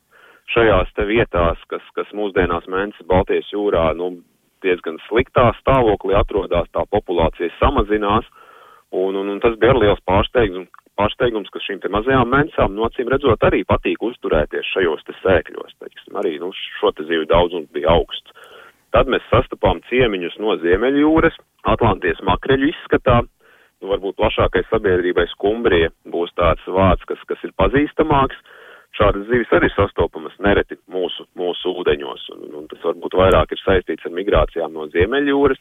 šajās 0.52 0.92
te 0.96 1.06
vietās, 1.08 1.60
kas, 1.70 1.84
kas 1.96 2.10
mūsdienās 2.16 2.66
mēnesis 2.70 3.06
Baltijas 3.08 3.50
jūrā 3.52 3.90
nu, 3.98 4.16
diezgan 4.64 4.98
sliktā 5.08 5.50
stāvoklī 5.60 6.16
atrodas, 6.16 6.70
tā 6.72 6.84
populācija 6.90 7.52
samazinās. 7.58 8.26
Un, 8.94 9.16
un, 9.18 9.28
un 9.32 9.40
tas 9.42 9.56
bija 9.58 9.74
liels 9.74 10.02
pārsteigums, 10.06 10.70
pārsteigums 10.98 11.50
ka 11.50 11.60
šīm 11.64 11.80
te 11.82 11.90
mazajām 11.90 12.30
mensām, 12.30 12.76
no 12.76 12.86
acīm 12.86 13.10
redzot, 13.10 13.42
arī 13.42 13.64
patīk 13.66 14.02
uzturēties 14.06 14.70
šajos 14.70 15.02
te 15.08 15.16
sēkļos. 15.22 15.74
Teiksim, 15.82 16.18
arī 16.20 16.36
nu, 16.42 16.52
šo 16.78 16.92
te 16.94 17.06
zivju 17.08 17.26
daudzums 17.32 17.72
bija 17.74 17.90
augsts. 17.96 18.52
Tad 18.94 19.10
mēs 19.10 19.24
sastapām 19.26 19.80
ciemiņus 19.88 20.36
no 20.38 20.54
Ziemeļjūras, 20.62 21.34
Atlantijas 21.72 22.20
makreļu 22.22 22.70
izskatā. 22.70 23.24
Nu, 23.24 23.32
varbūt 23.90 24.18
plašākai 24.20 24.64
sabiedrībai 24.70 25.26
skumbrija 25.32 25.92
būs 26.10 26.34
tāds 26.38 26.64
vārds, 26.66 27.04
kas, 27.08 27.22
kas 27.28 27.42
ir 27.46 27.54
pazīstamāks. 27.60 28.38
Šādas 28.94 29.26
zivis 29.26 29.50
arī 29.50 29.68
sastopamas 29.74 30.36
nereti 30.38 30.78
mūsu, 30.90 31.26
mūsu 31.34 31.72
ūdeņos, 31.80 32.28
un, 32.36 32.44
un 32.60 32.68
tas 32.70 32.84
varbūt 32.86 33.16
vairāk 33.18 33.54
ir 33.56 33.62
saistīts 33.64 34.06
ar 34.06 34.14
migrācijām 34.14 34.76
no 34.76 34.86
Ziemeļjūras. 34.92 35.58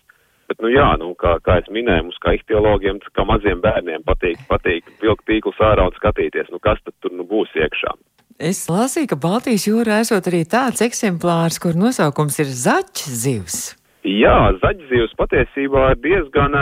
Bet, 0.52 0.60
nu 0.62 0.70
jā, 0.70 0.86
nu, 1.02 1.14
kā, 1.18 1.38
kā 1.42 1.58
es 1.64 1.70
minēju, 1.74 2.10
mums 2.10 2.20
kā 2.22 2.36
ihtiologiem, 2.38 3.00
kā 3.16 3.26
maziem 3.26 3.62
bērniem 3.64 4.04
patīk, 4.06 4.42
patīk 4.50 4.90
vilkt 5.02 5.26
tīklus 5.30 5.62
ārā 5.64 5.88
un 5.90 5.96
skatīties, 5.98 6.52
nu 6.54 6.60
kas 6.62 6.82
tad 6.84 6.94
tur 7.02 7.16
nu 7.16 7.26
būs 7.26 7.54
iekšā. 7.58 7.96
Es 8.44 8.66
lasīju, 8.70 9.12
ka 9.14 9.18
Baltijas 9.24 9.68
jūrā 9.70 10.02
esot 10.04 10.28
arī 10.30 10.44
tāds 10.50 10.84
eksemplārs, 10.84 11.62
kur 11.64 11.78
nosaukums 11.80 12.40
ir 12.44 12.50
zaķis 12.50 13.18
zivs. 13.24 13.58
Jā, 14.04 14.52
zaļzivs 14.60 15.14
patiesībā 15.16 15.94
ir 15.94 16.02
diezgan 16.04 16.58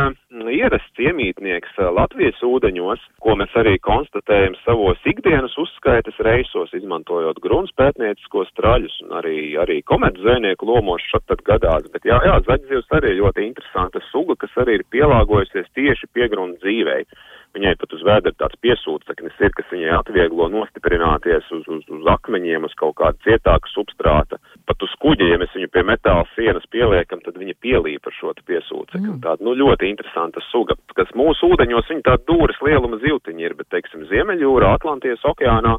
ierasts 0.50 1.02
iemītnieks 1.02 1.76
uh, 1.78 1.92
Latvijas 1.94 2.40
ūdeņos, 2.46 3.04
ko 3.22 3.36
mēs 3.38 3.54
arī 3.60 3.76
konstatējam 3.84 4.56
savos 4.64 5.02
ikdienas 5.06 5.54
uzskaitas 5.62 6.18
reisos, 6.26 6.74
izmantojot 6.78 7.42
gruns 7.44 7.74
pētnieciskos 7.78 8.50
traļus 8.58 8.98
un 9.06 9.18
arī, 9.20 9.36
arī 9.62 9.82
komerc 9.86 10.18
zvejnieku 10.24 10.66
lomos 10.66 11.06
šat 11.12 11.28
tad 11.30 11.44
gadās. 11.46 11.86
Bet 11.94 12.08
jā, 12.08 12.18
jā, 12.26 12.40
zaļzivs 12.48 12.90
arī 12.98 13.14
ļoti 13.20 13.46
interesanta 13.50 14.02
suga, 14.10 14.40
kas 14.42 14.58
arī 14.64 14.80
ir 14.80 14.88
pielāgojusies 14.96 15.70
tieši 15.78 16.10
piegrundu 16.16 16.58
dzīvei. 16.64 17.06
Viņai 17.52 17.74
pat 17.82 17.94
uz 17.98 18.04
vēdera 18.08 18.38
tāds 18.40 18.56
piesūceknis 18.64 19.40
ir, 19.44 19.52
kas 19.58 19.68
viņai 19.74 19.92
atvieglo 19.98 20.48
nostiprināties 20.54 21.50
uz, 21.52 21.66
uz, 21.68 21.82
uz 21.92 22.06
akmeņiem, 22.14 22.64
uz 22.68 22.76
kaut 22.80 22.96
kāda 23.02 23.20
cietāka 23.26 23.68
substrāta. 23.74 24.40
Pat 24.70 24.86
uz 24.86 24.94
kuģa, 25.04 25.28
ja 25.34 25.40
mēs 25.42 25.52
viņu 25.58 25.68
pie 25.74 25.84
metāla 25.88 26.24
sienas 26.32 26.68
pieliekam, 26.72 27.20
tad 27.26 27.36
viņa 27.42 27.58
pielīp 27.60 28.08
ar 28.08 28.16
šo 28.16 28.32
piesūcekli. 28.40 29.04
Mm. 29.04 29.20
Tāda, 29.26 29.44
nu, 29.44 29.56
ļoti 29.60 29.90
interesanta 29.92 30.44
suga, 30.48 30.78
kas 30.96 31.12
mūsu 31.18 31.52
ūdeņos, 31.52 31.92
viņa 31.92 32.08
tāda 32.08 32.24
dūras 32.30 32.62
lieluma 32.64 33.02
ziltiņa 33.04 33.44
ir, 33.44 33.58
bet, 33.60 33.68
teiksim, 33.76 34.08
Ziemeļjūrā, 34.12 34.72
Atlantijas 34.80 35.28
okeānā, 35.28 35.76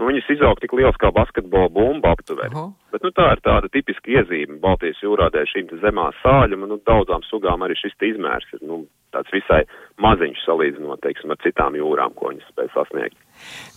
nu, 0.00 0.08
viņas 0.08 0.30
izaug 0.34 0.60
tik 0.62 0.72
liels 0.76 0.96
kā 1.00 1.12
basketbola 1.14 1.68
bumba 1.72 2.14
aptuveni. 2.16 2.54
Uh 2.54 2.60
-huh. 2.60 2.72
Bet, 2.92 3.04
nu, 3.04 3.10
tā 3.14 3.28
ir 3.32 3.40
tāda 3.44 3.68
tipiska 3.70 4.10
iezīme 4.10 4.58
Baltijas 4.64 5.02
jūrā 5.04 5.28
dēļ 5.30 5.46
šīm 5.52 5.68
zemā 5.84 6.10
sāļuma, 6.22 6.66
nu, 6.66 6.80
daudzām 6.86 7.22
sugām 7.28 7.62
arī 7.62 7.76
šis 7.78 7.94
izmērs 8.12 8.48
ir, 8.54 8.64
nu, 8.66 8.86
tāds 9.14 9.30
visai 9.34 9.62
maziņš 10.00 10.44
salīdzinot, 10.46 11.00
teiksim, 11.04 11.30
ar 11.30 11.38
citām 11.44 11.76
jūrām, 11.78 12.14
ko 12.14 12.30
viņas 12.30 12.50
spēj 12.52 12.70
sasniegt. 12.74 13.16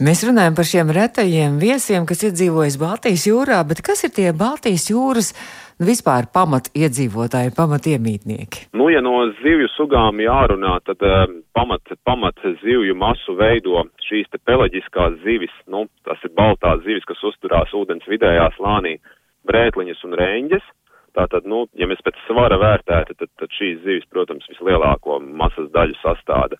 Mēs 0.04 0.24
runājam 0.28 0.56
par 0.56 0.66
šiem 0.66 0.92
retajiem 0.92 1.60
viesiem, 1.62 2.06
kas 2.06 2.24
iedzīvojas 2.28 2.80
Baltijas 2.82 3.28
jūrā, 3.28 3.60
bet 3.68 3.82
kas 3.86 4.04
ir 4.04 4.14
tie 4.18 4.32
Baltijas 4.34 4.90
jūras 4.92 5.34
vispār 5.82 6.28
pamat 6.34 6.70
iedzīvotāji, 6.78 7.54
pamat 7.58 7.88
iemītnieki? 7.94 8.68
Nu, 8.78 8.90
ja 8.94 9.02
no 9.06 9.16
zivju 9.42 9.70
sugām 9.74 10.22
jārunā, 10.24 10.76
tad 10.88 11.02
um, 11.08 11.40
pamat, 11.56 11.96
pamat 12.06 12.44
zivju 12.62 12.96
masu 12.98 13.38
veido 13.40 13.86
šīs 14.08 14.30
te 14.32 14.42
peleģiskās 14.44 15.20
zivis, 15.24 15.54
nu, 15.68 15.88
tas 16.08 16.22
ir 16.26 16.34
baltās 16.38 16.84
zivis, 16.86 17.06
kas 17.10 17.24
uzturās 17.32 17.74
ūdens 17.78 18.08
vidējā 18.10 18.50
slānī, 18.58 18.98
brētliņas 19.50 20.06
un 20.08 20.18
reņģes. 20.20 20.72
Tātad, 21.14 21.46
nu, 21.46 21.68
ja 21.78 21.86
mēs 21.86 22.02
pēc 22.02 22.18
svara 22.26 22.58
vērtētu, 22.58 23.14
tad, 23.20 23.30
tad 23.38 23.52
šīs 23.54 23.84
zivis, 23.84 24.08
protams, 24.10 24.48
vislielāko 24.50 25.20
masas 25.22 25.70
daļu 25.76 26.00
sastāda. 26.02 26.58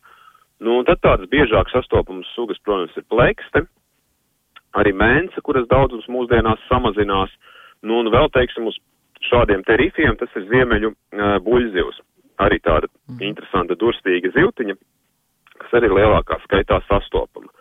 Nu, 0.62 0.84
tad 0.86 1.02
tādas 1.02 1.30
biežāk 1.32 1.72
sastopamas 1.74 2.30
sugas, 2.36 2.60
protams, 2.62 2.94
ir 2.96 3.08
plekste, 3.10 3.64
arī 4.78 4.94
mēnce, 4.94 5.42
kuras 5.46 5.66
daudzums 5.72 6.06
mūsdienās 6.12 6.62
samazinās. 6.70 7.34
Nu, 7.84 7.98
un 8.04 8.12
vēl, 8.14 8.30
teiksim, 8.36 8.70
uz 8.70 8.78
šādiem 9.30 9.64
terifiem 9.68 10.18
tas 10.20 10.32
ir 10.40 10.48
ziemeļu 10.52 10.94
uh, 10.94 11.38
buļzivs. 11.46 12.02
Arī 12.44 12.58
tāda 12.66 12.90
mm. 12.90 13.20
interesanta 13.30 13.78
durstīga 13.78 14.32
zivtiņa, 14.34 14.76
kas 15.62 15.76
arī 15.78 15.92
lielākā 15.94 16.40
skaitā 16.48 16.80
sastopama. 16.88 17.52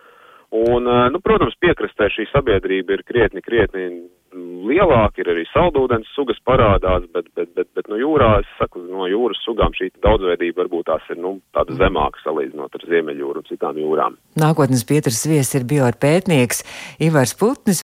Un, 0.53 0.89
uh, 0.89 1.07
nu, 1.13 1.21
protams, 1.25 1.57
piekrastē 1.61 2.11
šī 2.13 2.29
sabiedrība 2.33 2.99
ir 2.99 3.07
krietni, 3.09 3.45
krietni 3.45 3.87
lielāki, 4.33 5.23
ir 5.23 5.31
arī 5.33 5.45
saldūdens 5.51 6.09
sugas 6.17 6.39
parādās, 6.47 7.05
bet, 7.15 7.29
bet, 7.37 7.53
bet, 7.57 7.69
bet 7.77 7.89
no 7.93 7.99
jūrā, 8.01 8.35
es 8.43 8.53
saku, 8.59 8.83
no 8.89 9.07
jūras 9.11 9.41
sugām 9.47 9.75
šī 9.77 9.91
daudzveidība 10.05 10.65
varbūt 10.65 10.89
tās 10.89 11.09
ir, 11.13 11.21
nu, 11.23 11.37
tāda 11.57 11.77
zemāka 11.81 12.23
salīdzinot 12.25 12.79
ar 12.79 12.87
Ziemeļjūru 12.93 13.43
un 13.43 13.51
citām 13.51 13.81
jūrām. 13.81 14.17
Nākotnes 14.41 14.87
Pietras 14.89 15.25
viesis 15.29 15.61
ir 15.61 15.69
bioarpētnieks 15.69 16.65
Ivars 17.09 17.37
Putnis. 17.39 17.85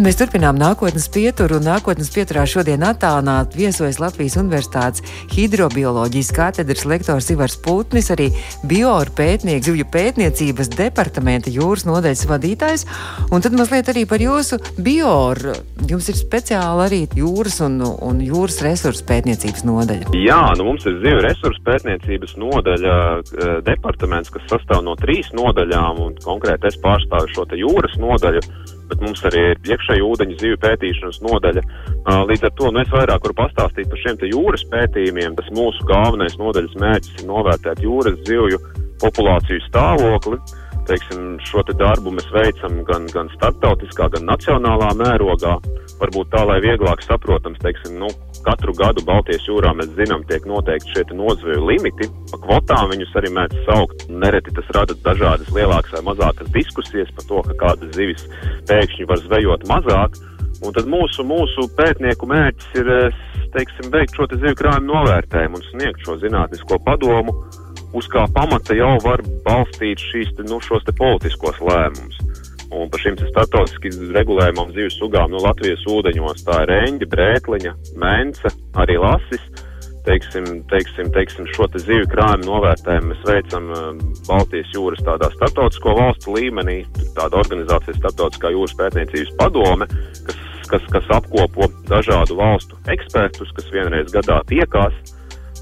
Mēs 0.00 0.16
turpinām 0.16 0.56
nākotnes 0.56 1.10
pieturu, 1.12 1.58
un 1.58 1.66
nākotnes 1.68 2.08
pieturā 2.14 2.46
šodien 2.48 2.80
attālināt 2.88 3.52
viesojas 3.52 3.98
Latvijas 4.00 4.38
Universitātes 4.40 5.02
hidrobioloģijas 5.34 6.30
katedras 6.32 6.86
lektors 6.88 7.28
Ivars 7.34 7.58
Putnis, 7.60 8.08
arī 8.14 8.30
bioru 8.70 9.12
pētnieks, 9.18 9.66
zivju 9.68 9.84
pētniecības 9.92 10.72
departamenta 10.72 11.52
jūras 11.52 11.84
nodaļas 11.84 12.24
vadītājs, 12.30 12.86
un 13.28 13.44
tad 13.44 13.58
mazliet 13.60 13.92
arī 13.92 14.06
par 14.08 14.24
jūsu 14.24 14.56
bioru. 14.80 15.58
Jums 15.92 16.08
ir 16.08 16.16
speciāli 16.16 16.86
arī 16.86 17.02
jūras 17.20 17.60
un, 17.68 17.76
un 17.84 18.24
jūras 18.24 18.62
resursu 18.64 19.04
pētniecības 19.04 19.68
nodaļa. 19.68 20.16
Jā, 20.16 20.40
nu 20.56 20.70
mums 20.70 20.88
ir 20.88 20.96
zivju 21.04 21.20
resursu 21.28 21.66
pētniecības 21.68 22.38
nodaļa 22.40 22.98
eh, 23.20 23.54
departaments, 23.68 24.32
kas 24.32 24.48
sastāv 24.48 24.80
no 24.88 24.96
trīs 24.96 25.28
nodaļām, 25.36 26.00
un 26.08 26.20
konkrēti 26.24 26.72
es 26.72 26.80
pārstāvu 26.80 27.34
šo 27.36 27.50
jūras 27.52 28.00
nodaļu 28.00 28.46
bet 28.90 29.02
mums 29.04 29.22
arī 29.28 29.42
ir 29.52 29.72
iekšēji 29.74 30.04
ūdeņu 30.06 30.38
zivju 30.40 30.60
pētīšanas 30.64 31.20
nodaļa. 31.26 31.64
Līdz 32.30 32.48
ar 32.48 32.54
to 32.58 32.70
nu, 32.74 32.82
es 32.82 32.94
vairāk 32.94 33.26
varu 33.26 33.38
pastāstīt 33.42 33.90
par 33.90 34.02
šiem 34.02 34.24
jūras 34.30 34.66
pētījumiem. 34.72 35.36
Tas 35.38 35.52
mūsu 35.56 35.86
galvenais 35.88 36.36
nodaļas 36.40 36.78
mērķis 36.82 37.20
ir 37.20 37.28
novērtēt 37.30 37.84
jūras 37.86 38.18
zivju 38.28 38.60
populāciju 39.02 39.62
stāvokli. 39.68 40.40
Teiksim, 40.88 41.36
šo 41.46 41.62
te 41.68 41.74
darbu 41.78 42.10
mēs 42.16 42.26
veicam 42.34 42.80
gan, 42.88 43.06
gan 43.14 43.28
starptautiskā, 43.36 44.08
gan 44.14 44.26
nacionālā 44.26 44.90
mērogā. 44.98 45.58
Varbūt 46.00 46.32
tā, 46.32 46.42
lai 46.48 46.58
vieglāk 46.64 47.04
saprotams, 47.04 47.60
teiksim, 47.62 48.00
nu, 48.00 48.08
katru 48.46 48.74
gadu 48.76 49.04
Baltijas 49.06 49.46
jūrā 49.48 49.72
mēs 49.76 49.92
zinām, 49.98 50.24
tiek 50.28 50.46
noteikti 50.48 50.94
šie 50.94 51.04
nozveju 51.16 51.62
limiti. 51.68 52.08
Pa 52.32 52.40
kvotām 52.44 52.90
viņus 52.92 53.16
arī 53.20 53.32
mēdz 53.36 53.64
saukt. 53.68 54.06
Nereti 54.10 54.54
tas 54.56 54.70
rada 54.76 54.96
dažādas 55.04 55.50
lielākas 55.54 55.96
vai 55.96 56.02
mazākas 56.10 56.52
diskusijas 56.56 57.12
par 57.16 57.28
to, 57.30 57.42
ka 57.48 57.58
kādas 57.64 57.94
zivis 57.96 58.26
pēkšņi 58.70 59.08
var 59.10 59.22
zvejot 59.26 59.66
mazāk. 59.70 60.20
Un 60.60 60.76
tad 60.76 60.88
mūsu, 60.92 61.24
mūsu 61.24 61.66
pētnieku 61.78 62.28
mērķis 62.28 62.80
ir, 62.82 62.90
teiksim, 63.54 63.88
veikt 63.94 64.16
šo 64.16 64.28
zivju 64.34 64.58
krājumu 64.60 64.92
novērtējumu 64.92 65.56
un 65.56 65.68
sniegt 65.70 66.04
šo 66.04 66.18
zinātnisko 66.20 66.78
padomu, 66.84 67.32
uz 67.96 68.08
kā 68.12 68.26
pamata 68.34 68.76
jau 68.76 68.92
var 69.04 69.24
balstīt 69.46 70.02
šīs, 70.10 70.34
nu, 70.46 70.60
šos 70.64 70.84
politiskos 70.98 71.62
lēmumus. 71.64 72.29
Un 72.70 72.90
par 72.90 73.02
šīm 73.02 73.16
startautiski 73.18 73.90
regulējumām 74.14 74.70
zivs 74.76 74.98
sugām 75.00 75.32
no 75.32 75.40
Latvijas 75.42 75.82
ūdeņos 75.90 76.44
tā 76.46 76.60
ir 76.64 76.70
reņģa, 76.70 77.08
brētliņa, 77.10 77.74
mence, 77.98 78.54
arī 78.78 78.98
lasis. 79.02 79.42
teiksim, 80.04 80.44
teiksim, 80.70 81.10
teiksim, 81.12 81.46
šo 81.54 81.66
te 81.68 81.78
zivju 81.82 82.06
krājumu 82.10 82.46
novērtējumu 82.48 83.10
mēs 83.10 83.24
veicam 83.28 83.66
Baltijas 84.28 84.70
jūras 84.74 85.02
tādā 85.04 85.28
starptautisko 85.34 85.94
valstu 85.98 86.36
līmenī, 86.38 86.78
tāda 87.18 87.42
organizācija 87.42 87.98
starptautiskā 87.98 88.54
jūras 88.54 88.76
pētniecības 88.78 89.34
padome, 89.42 89.88
kas, 90.26 90.40
kas, 90.72 90.86
kas 90.94 91.12
apkopo 91.18 91.68
dažādu 91.90 92.38
valstu 92.40 92.80
ekspertus, 92.94 93.52
kas 93.58 93.68
vienreiz 93.74 94.08
gadā 94.14 94.40
tiekās, 94.48 94.96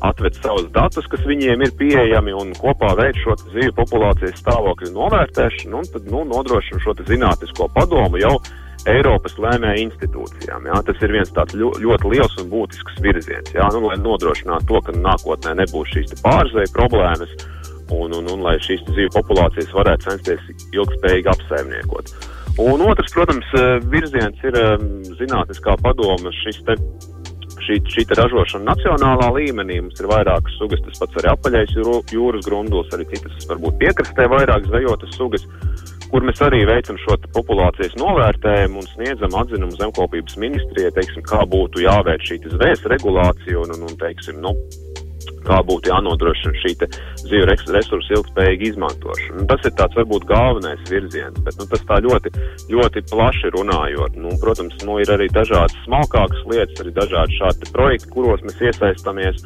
atved 0.07 0.39
savus 0.39 0.69
datus, 0.75 1.09
kas 1.11 1.25
viņiem 1.27 1.65
ir 1.67 1.75
pieejami 1.79 2.35
un 2.37 2.55
kopā 2.59 2.95
veic 2.99 3.19
šo 3.23 3.37
zivju 3.49 3.75
populācijas 3.79 4.41
stāvokļu 4.43 4.93
novērtēšanu 4.95 5.81
un 5.81 5.93
tad, 5.93 6.09
nu, 6.13 6.25
nodrošina 6.29 6.83
šo 6.85 6.97
zinātnisko 7.09 7.69
padomu 7.75 8.21
jau 8.23 8.37
Eiropas 8.89 9.35
lēmēju 9.43 9.89
institūcijām. 9.89 10.69
Jā. 10.71 10.79
Tas 10.87 11.03
ir 11.03 11.13
viens 11.13 11.33
tāds 11.35 11.57
ļoti 11.59 12.13
liels 12.13 12.37
un 12.41 12.49
būtisks 12.53 13.01
virziens, 13.05 13.51
jā, 13.53 13.67
nu, 13.75 13.83
lai 13.91 13.99
nodrošinātu 14.01 14.71
to, 14.71 14.81
ka 14.87 14.95
nākotnē 14.95 15.57
nebūs 15.59 15.93
šīs 15.97 16.15
pārzveju 16.23 16.73
problēmas 16.77 17.35
un, 17.91 18.15
un, 18.15 18.31
un 18.31 18.45
lai 18.45 18.57
šīs 18.63 18.87
zivju 18.87 19.13
populācijas 19.17 19.75
varētu 19.75 20.11
censties 20.11 20.67
ilgspējīgi 20.77 21.33
apsaimniekot. 21.35 22.13
Un 22.59 22.83
otrs, 22.83 23.13
protams, 23.15 23.51
virziens 23.91 24.41
ir 24.47 24.57
zinātniskā 25.21 25.77
padoma 25.83 26.33
šis 26.41 26.59
te 26.67 26.75
šī, 27.69 27.79
šī 27.93 28.07
ražošana 28.17 28.73
nacionālā 28.73 29.29
līmenī. 29.37 29.83
Mums 29.85 30.01
ir 30.01 30.11
vairākas 30.11 30.57
sugas, 30.59 30.83
tas 30.87 31.05
pats 31.05 31.21
arī 31.21 31.33
apaļais 31.35 31.77
jūras 32.17 32.49
grundulis, 32.49 32.91
arī 32.97 33.07
citas 33.13 33.49
varbūt 33.53 33.79
piekrastē 33.85 34.27
vairāk 34.33 34.67
zvejotas 34.73 35.15
sugas 35.21 35.47
kur 36.09 36.25
mēs 36.25 36.41
arī 36.45 36.63
veicam 36.69 36.97
šo 37.03 37.17
populācijas 37.35 37.97
novērtējumu 38.01 38.81
un 38.81 38.87
sniedzam 38.95 39.35
atzinumu 39.43 39.77
zemkopības 39.77 40.39
ministrijai, 40.41 40.93
teiksim, 40.97 41.25
kā 41.27 41.43
būtu 41.53 41.85
jāveic 41.85 42.25
šī 42.25 42.39
zvēs 42.55 42.87
regulācija 42.95 43.61
un, 43.61 43.75
un, 43.77 43.85
un 43.91 43.99
teiksim, 44.01 44.41
nu, 44.45 44.55
kā 45.47 45.61
būtu 45.69 45.91
jānodrošina 45.93 46.55
šī 46.63 46.75
zivju 47.23 47.47
resursu 47.49 48.17
ilgspējīga 48.17 48.69
izmantošana. 48.73 49.41
Un 49.43 49.49
tas 49.51 49.65
ir 49.69 49.75
tāds 49.79 49.99
varbūt 49.99 50.29
galvenais 50.31 50.85
virziens, 50.91 51.41
bet 51.47 51.59
nu, 51.61 51.69
tas 51.73 51.85
tā 51.89 52.01
ļoti, 52.05 52.33
ļoti 52.73 53.05
plaši 53.13 53.55
runājot. 53.57 54.21
Nu, 54.21 54.35
protams, 54.43 54.77
nu, 54.89 55.01
ir 55.03 55.13
arī 55.15 55.31
dažādas 55.35 55.77
smalkākas 55.87 56.45
lietas, 56.51 56.79
arī 56.83 56.95
dažādi 56.97 57.41
šādi 57.41 57.73
projekti, 57.75 58.13
kuros 58.15 58.45
mēs 58.47 58.63
iesaistamies 58.71 59.45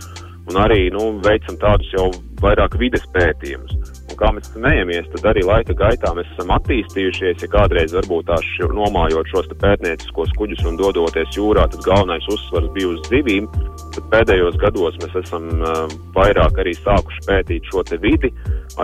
un 0.51 0.59
arī 0.59 0.89
nu, 0.95 1.09
veicam 1.23 1.59
tādus 1.63 1.91
jau 1.95 2.11
vairāk 2.43 2.79
vides 2.81 3.05
pētījumus. 3.15 3.82
Un 4.13 4.19
kā 4.21 4.29
mēs 4.37 4.51
smejamies, 4.53 5.07
tad 5.15 5.31
arī 5.31 5.41
laika 5.49 5.73
gaitā 5.73 6.11
mēs 6.13 6.29
esam 6.35 6.51
attīstījušies. 6.53 7.41
Ja 7.47 7.49
kādreiz 7.55 7.95
varbūt 7.97 8.27
tās 8.29 8.49
nomājot 8.77 9.31
šos 9.33 9.49
pētnieciskos 9.63 10.35
kuģus 10.37 10.67
un 10.69 10.77
dodoties 10.77 11.33
jūrā, 11.39 11.65
tad 11.73 11.87
galvenais 11.87 12.27
uzsvars 12.29 12.69
bija 12.75 12.91
uz 12.93 13.01
zivīm. 13.09 13.49
Tad 13.97 14.11
pēdējos 14.13 14.59
gados 14.61 14.99
mēs 15.01 15.17
esam 15.23 15.49
uh, 15.55 15.87
vairāk 16.13 16.61
arī 16.61 16.77
sākuši 16.77 17.25
pētīt 17.25 17.73
šo 17.73 17.87
vidi, 18.05 18.29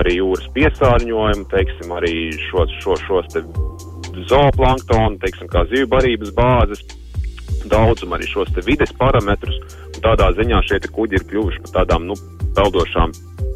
arī 0.01 0.17
jūras 0.17 0.49
piesārņojumu, 0.57 1.45
teiksim, 1.53 1.93
arī 2.01 2.15
šos, 2.49 2.73
šo, 2.81 2.97
šos 3.05 3.37
zooplanktonu, 4.33 5.21
teiksim, 5.21 5.53
kā 5.53 5.67
zivju 5.69 5.93
barības 5.93 6.33
bāzes 6.41 6.87
daudzumu, 7.69 8.17
arī 8.17 8.33
šos 8.33 8.57
vides 8.65 8.97
parametrus. 8.97 9.61
Tādā 10.01 10.33
ziņā 10.41 10.65
šie 10.65 10.81
kuģi 10.89 11.21
ir 11.21 11.29
kļuvuši 11.29 11.67
par 11.67 11.83
tādām, 11.83 12.09
nu, 12.09 12.17
peldošām 12.57 13.13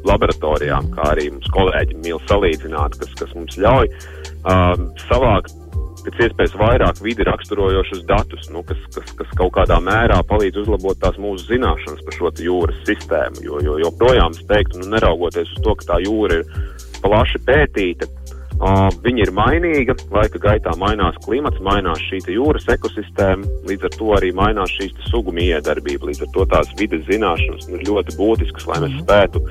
laboratorijām, 0.08 0.92
kā 0.96 1.08
arī 1.14 1.30
mums 1.32 1.50
kolēģi 1.54 1.98
mīl 2.04 2.20
salīdzināt, 2.30 2.98
kas, 3.00 3.12
kas 3.20 3.34
mums 3.38 3.58
ļauj 3.60 3.90
uh, 3.90 4.86
savākt 5.08 5.58
pēc 6.02 6.18
iespējas 6.26 6.56
vairāk 6.58 6.98
vidi 7.04 7.26
raksturojošus 7.28 8.02
datus, 8.08 8.48
nu, 8.50 8.64
kas, 8.66 8.80
kas, 8.94 9.12
kas 9.18 9.34
kaut 9.38 9.52
kādā 9.54 9.78
mērā 9.82 10.18
palīdz 10.26 10.64
uzlabot 10.64 10.98
tās 11.02 11.18
mūsu 11.22 11.46
zināšanas 11.52 12.02
par 12.06 12.16
šo 12.18 12.32
jūras 12.42 12.80
sistēmu. 12.88 13.44
Jo, 13.46 13.60
jo 13.62 13.78
joprojām 13.84 14.34
es 14.34 14.42
teiktu, 14.50 14.82
nu, 14.82 14.90
neraugoties 14.96 15.54
uz 15.54 15.62
to, 15.62 15.76
ka 15.78 15.92
tā 15.92 16.00
jūra 16.02 16.40
ir 16.40 16.98
plaši 17.04 17.42
pētīta, 17.46 18.10
Uh, 18.62 18.92
viņa 19.02 19.24
ir 19.24 19.30
mainīga, 19.34 19.94
laika 20.14 20.38
gaitā 20.38 20.70
mainās 20.78 21.16
klimats, 21.24 21.58
mainās 21.66 21.98
šī 22.06 22.20
jūras 22.30 22.68
ekosistēma, 22.70 23.48
līdz 23.66 23.88
ar 23.88 23.94
to 23.96 24.10
arī 24.14 24.28
mainās 24.38 24.70
šīs 24.76 25.08
sugu 25.08 25.32
miedarbība. 25.34 26.06
Līdz 26.10 26.26
ar 26.26 26.30
to 26.36 26.44
tās 26.52 26.70
vides 26.78 27.02
zināšanas 27.08 27.66
ir 27.72 27.82
ļoti 27.88 28.14
būtiskas, 28.20 28.68
lai 28.70 28.78
mēs 28.84 28.92
mhm. 28.92 29.02
spētu 29.02 29.42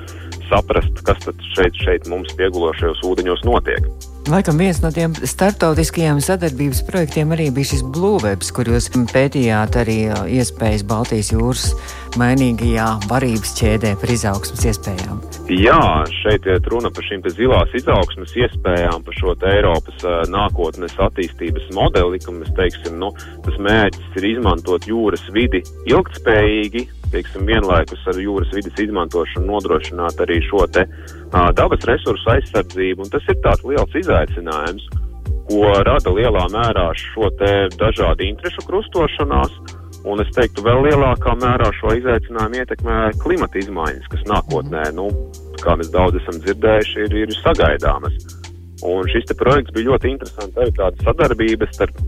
saprast, 0.52 1.04
kas 1.06 1.28
šeit, 1.56 1.76
šeit 1.84 2.08
mums 2.12 2.32
piegulošajos 2.38 3.02
ūdeņos 3.08 3.46
notiek. 3.48 3.86
Laikam 4.30 4.54
viens 4.60 4.78
no 4.84 4.92
tiem 4.94 5.16
startautiskajiem 5.18 6.20
sadarbības 6.22 6.84
projektiem 6.86 7.32
arī 7.34 7.48
bija 7.50 7.72
šis 7.72 7.80
Bluewebs, 7.94 8.52
kur 8.54 8.68
jūs 8.70 8.86
pētījāt 9.10 9.80
arī 9.80 9.96
iespējas 10.38 10.84
Baltijas 10.86 11.32
jūras 11.34 11.64
mainīgajā 12.20 12.86
varības 13.10 13.56
ķēdē 13.58 13.96
par 13.98 14.12
izaugsmas 14.14 14.62
iespējām. 14.70 15.18
Jā, 15.50 15.80
šeit 16.22 16.46
ir 16.46 16.62
runa 16.70 16.92
par 16.94 17.08
šīm 17.08 17.26
zilās 17.34 17.74
izaugsmas 17.74 18.36
iespējām, 18.44 19.02
par 19.02 19.18
šo 19.18 19.34
Eiropas 19.50 20.06
nākotnes 20.30 20.94
attīstības 21.02 21.72
modeli, 21.74 22.22
ka 22.22 22.36
mēs 22.36 22.54
teiksim, 22.60 23.00
nu, 23.02 23.10
tas 23.42 23.58
mērķis 23.58 24.20
ir 24.20 24.30
izmantot 24.36 24.86
jūras 24.86 25.24
vidi 25.34 25.64
ilgtspējīgi, 25.90 26.86
teiksim, 27.12 27.46
vienlaikus 27.48 28.02
ar 28.10 28.18
jūras 28.20 28.50
vidas 28.56 28.80
izmantošanu 28.84 29.46
nodrošināt 29.50 30.20
arī 30.24 30.40
šo 30.48 30.64
te 30.74 30.86
uh, 30.88 31.48
dabas 31.56 31.86
resursu 31.88 32.34
aizsardzību. 32.34 33.04
Un 33.04 33.12
tas 33.12 33.28
ir 33.28 33.38
tāds 33.44 33.64
liels 33.68 34.00
izaicinājums, 34.02 34.88
ko 35.50 35.70
rada 35.86 36.16
lielā 36.16 36.48
mērā 36.54 36.88
šo 36.98 37.30
dažādu 37.38 38.26
interešu 38.28 38.66
krustošanās. 38.68 39.54
Un 40.02 40.18
es 40.18 40.30
teiktu, 40.34 40.64
vēl 40.66 40.80
lielākā 40.88 41.36
mērā 41.38 41.68
šo 41.78 41.92
izaicinājumu 41.94 42.58
ietekmē 42.58 42.96
klimata 43.22 43.60
izmaiņas, 43.60 44.08
kas 44.10 44.24
nākotnē, 44.32 44.88
nu, 44.96 45.06
kā 45.62 45.76
mēs 45.78 45.92
daudz 45.94 46.18
esam 46.18 46.40
dzirdējuši, 46.42 47.04
ir, 47.06 47.18
ir 47.22 47.34
sagaidāmas. 47.38 48.16
Un 48.82 49.06
šis 49.12 49.30
projekts 49.38 49.70
bija 49.76 49.92
ļoti 49.92 50.10
interesants 50.16 50.58
arī 50.58 50.74
tāda 50.74 51.06
sadarbības 51.06 51.76
starp 51.76 52.00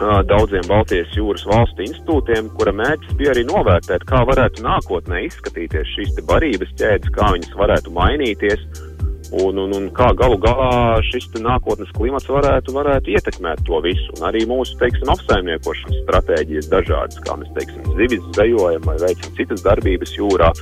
daudziem 0.00 0.64
Baltijas 0.68 1.12
jūras 1.16 1.44
valstu 1.48 1.84
institūtiem, 1.84 2.48
kura 2.56 2.72
mērķis 2.76 3.16
bija 3.18 3.34
arī 3.34 3.44
novērtēt, 3.48 4.06
kā 4.08 4.22
varētu 4.28 4.64
nākotnē 4.64 5.24
izskatīties 5.26 5.92
šīs 5.96 6.22
barības 6.28 6.72
ķēdes, 6.80 7.12
kā 7.16 7.32
viņas 7.34 7.58
varētu 7.60 7.92
mainīties 7.96 8.64
un, 9.32 9.58
un, 9.62 9.74
un 9.76 9.88
kā 9.96 10.10
galu 10.18 10.38
galā 10.42 10.98
šis 11.10 11.28
nākotnes 11.40 11.90
klimats 11.96 12.28
varētu, 12.30 12.74
varētu 12.74 13.14
ietekmēt 13.14 13.64
to 13.68 13.80
visu. 13.84 14.10
Un 14.18 14.28
arī 14.30 14.44
mūsu, 14.50 14.76
teiksim, 14.80 15.10
apsaimniekošanas 15.14 16.02
stratēģijas 16.04 16.70
dažādas, 16.72 17.20
kā 17.26 17.38
mēs, 17.40 17.52
teiksim, 17.58 17.84
zivis 17.98 18.24
zvejojam 18.34 18.86
vai 18.88 18.96
veicam 19.02 19.36
citas 19.38 19.66
darbības 19.66 20.16
jūrā. 20.18 20.52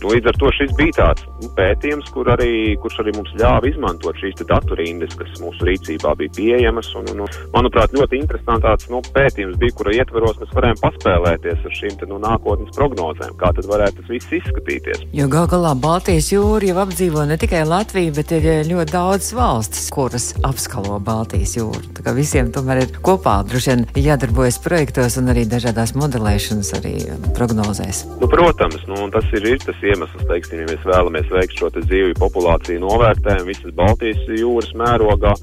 Nu, 0.00 0.08
līdz 0.14 0.30
ar 0.30 0.36
to 0.40 0.48
šis 0.56 0.70
bija 0.78 0.94
tāds 0.96 1.48
pētījums, 1.56 2.08
kur 2.14 2.30
arī, 2.32 2.76
kurš 2.80 3.00
arī 3.02 3.12
mums 3.16 3.32
ļāva 3.36 3.68
izmantot 3.68 4.16
šīs 4.22 4.38
datorindas, 4.48 5.12
kas 5.18 5.40
mūsu 5.42 5.66
rīcībā 5.68 6.14
bija 6.16 6.32
pieejamas. 6.38 6.88
Un, 6.96 7.10
un, 7.12 7.26
manuprāt, 7.52 7.92
ļoti 7.96 8.20
interesants 8.22 8.88
nu, 8.92 9.02
pētījums 9.12 9.58
bija, 9.60 9.76
kura 9.76 9.94
ietveros 9.98 10.38
mēs 10.40 10.54
varējām 10.56 10.80
paspēlēties 10.80 11.66
ar 11.68 11.76
šīm 11.76 11.98
te, 12.00 12.08
nu, 12.08 12.20
nākotnes 12.22 12.72
prognozēm, 12.78 13.34
kā 13.40 13.52
tad 13.56 13.68
varētu 13.68 14.00
tas 14.00 14.12
viss 14.14 14.36
izskatīties. 14.40 15.04
Jo 15.16 15.28
gal 15.32 15.50
galā 15.50 15.74
Baltijas 15.76 16.30
jūra 16.32 16.70
jau 16.70 16.78
apdzīvo 16.86 17.26
ne 17.28 17.36
tikai 17.40 17.66
Latviju, 17.68 18.09
bet 18.14 18.32
ir 18.36 18.46
ļoti 18.68 18.92
daudz 18.94 19.30
valstis, 19.36 19.88
kuras 19.94 20.30
apskalo 20.46 20.98
Baltijas 21.04 21.56
jūru. 21.58 21.82
Tā 21.96 22.04
kā 22.06 22.14
visiem 22.16 22.50
tomēr 22.54 22.84
ir 22.84 22.92
kopā 23.04 23.40
droši 23.48 23.72
vien 23.72 23.84
jādarbojas 24.06 24.60
projektos 24.64 25.18
un 25.20 25.32
arī 25.32 25.46
dažādās 25.50 25.94
modelēšanas 25.98 26.72
arī 26.80 26.94
prognozēs. 27.36 28.04
Nu, 28.20 28.28
protams, 28.30 28.82
nu, 28.90 29.06
tas 29.14 29.26
ir, 29.36 29.46
ir 29.54 29.62
tas 29.64 29.80
iemesls, 29.84 30.26
teiksim, 30.30 30.64
ja 30.64 30.70
mēs 30.72 30.86
vēlamies 30.88 31.32
veikt 31.32 31.58
šo 31.58 31.72
zivju 31.78 32.18
populāciju 32.20 32.82
novērtējumu 32.84 33.52
visas 33.52 33.74
Baltijas 33.78 34.22
jūras 34.40 34.74
mērogā. 34.78 35.34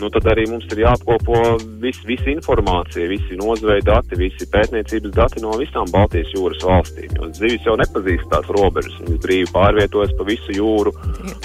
Nu, 0.00 0.08
tad 0.12 0.24
arī 0.32 0.46
mums 0.48 0.64
ir 0.72 0.80
jāapkopo 0.82 1.38
vis, 1.82 1.98
visa 2.08 2.30
informācija, 2.32 3.10
visi 3.10 3.36
nozveja 3.38 3.84
dati, 3.86 4.16
visi 4.18 4.48
pētniecības 4.50 5.12
dati 5.14 5.42
no 5.44 5.52
visām 5.60 5.90
Baltijas 5.92 6.32
jūras 6.32 6.64
valstīm. 6.64 7.12
Jo 7.18 7.28
zivis 7.36 7.68
jau 7.68 7.76
nepazīst 7.80 8.30
tās 8.32 8.48
robežas, 8.56 8.96
viņas 9.02 9.20
brīvi 9.26 9.50
pārvietojas 9.52 10.14
pa 10.18 10.26
visu 10.28 10.56
jūru, 10.56 10.94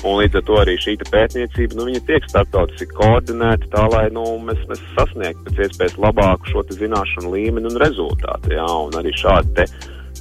un 0.08 0.18
līdz 0.22 0.40
ar 0.40 0.48
to 0.48 0.62
arī 0.64 0.78
šī 0.80 0.96
pētniecība, 1.04 1.78
nu, 1.78 1.90
viņa 1.90 2.06
tiek 2.08 2.32
starptautiski 2.32 2.96
koordinēta 2.96 3.70
tā, 3.76 3.84
lai 3.94 4.08
nu, 4.16 4.24
mēs, 4.48 4.64
mēs 4.72 4.82
sasniegtu 4.96 5.52
pēc 5.52 5.68
iespējas 5.68 6.00
labāku 6.08 6.54
šo 6.54 6.66
zināšanu 6.72 7.36
līmeni 7.36 7.72
un 7.72 7.84
rezultātu. 7.84 8.56
Jā, 8.56 8.68
un 8.88 8.96
arī 9.00 9.14
šādi 9.18 9.56
te 9.60 9.68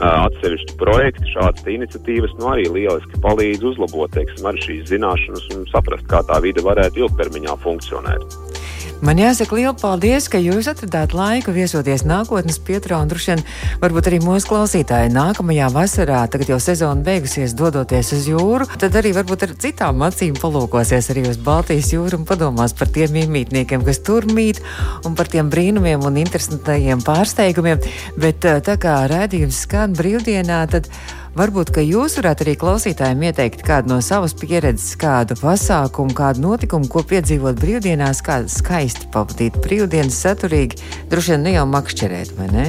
atsevišķi 0.03 0.77
projekti, 0.81 1.31
šādas 1.33 1.69
iniciatīvas 1.77 2.35
nu, 2.41 2.51
arī 2.53 2.67
lieliski 2.73 3.23
palīdz 3.25 3.71
uzlabot 3.73 4.13
teiksim, 4.17 4.49
šīs 4.65 4.91
zināšanas 4.93 5.49
un 5.57 5.67
saprast, 5.73 6.07
kā 6.11 6.23
tā 6.29 6.41
vide 6.45 6.65
varētu 6.67 7.07
ilgtermiņā 7.07 7.57
funkcionēt. 7.65 8.56
Man 9.05 9.19
jāsaka 9.21 9.59
liela 9.59 9.75
paldies, 9.77 10.25
ka 10.33 10.39
jūs 10.41 10.71
atradāt 10.71 11.13
laiku 11.13 11.53
viesoties 11.53 12.07
nākotnes 12.09 12.57
pietrā 12.65 12.97
un 13.05 13.11
droši 13.11 13.35
vien 13.35 13.43
varbūt 13.83 14.07
arī 14.09 14.21
mūsu 14.25 14.49
klausītāji 14.49 15.11
nākamajā 15.13 15.67
vasarā, 15.75 16.23
tagad 16.33 16.55
jau 16.55 16.57
sezona 16.65 17.05
beigusies, 17.05 17.53
dodoties 17.59 18.15
uz 18.17 18.25
jūru, 18.31 18.65
tad 18.81 18.97
arī 18.97 19.13
varbūt 19.19 19.45
ar 19.45 19.53
citām 19.61 20.01
acīm 20.07 20.39
palūkosies 20.41 21.11
arī 21.13 21.27
uz 21.29 21.37
Baltijas 21.37 21.93
jūru 21.93 22.23
un 22.23 22.25
padomās 22.31 22.73
par 22.79 22.89
tiem 22.95 23.21
iemītniekiem, 23.21 23.85
kas 23.85 24.01
tur 24.07 24.25
mīt 24.33 24.63
un 25.05 25.19
par 25.19 25.29
tiem 25.29 25.53
brīnumiem 25.53 26.09
un 26.09 26.17
interesantajiem 26.25 27.05
pārsteigumiem. 27.05 27.85
Bet 28.17 28.49
tā 28.49 28.81
kā 28.81 29.03
rādījums 29.13 29.61
skan 29.67 29.93
brīvdienā, 29.99 30.65
tad 30.73 30.89
Varbūt, 31.37 31.68
ka 31.77 31.83
jūs 31.85 32.14
varētu 32.16 32.46
arī 32.46 32.53
klausītājiem 32.57 33.25
ieteikt 33.29 33.61
kādu 33.66 33.90
no 33.90 33.99
savas 34.01 34.33
pieredzes, 34.40 34.94
kādu 34.96 35.37
pasākumu, 35.37 36.14
kādu 36.16 36.40
notikumu, 36.40 36.88
ko 36.88 37.03
piedzīvot 37.05 37.59
brīvdienās, 37.61 38.22
kā 38.25 38.38
skaisti 38.49 39.11
pavadīt 39.12 39.59
brīvdienas 39.61 40.16
saturīgi, 40.25 40.81
droši 41.12 41.35
vien 41.35 41.44
ne 41.44 41.53
jau 41.59 41.66
makšķerēt, 41.75 42.33
vai 42.38 42.46
ne? 42.55 42.64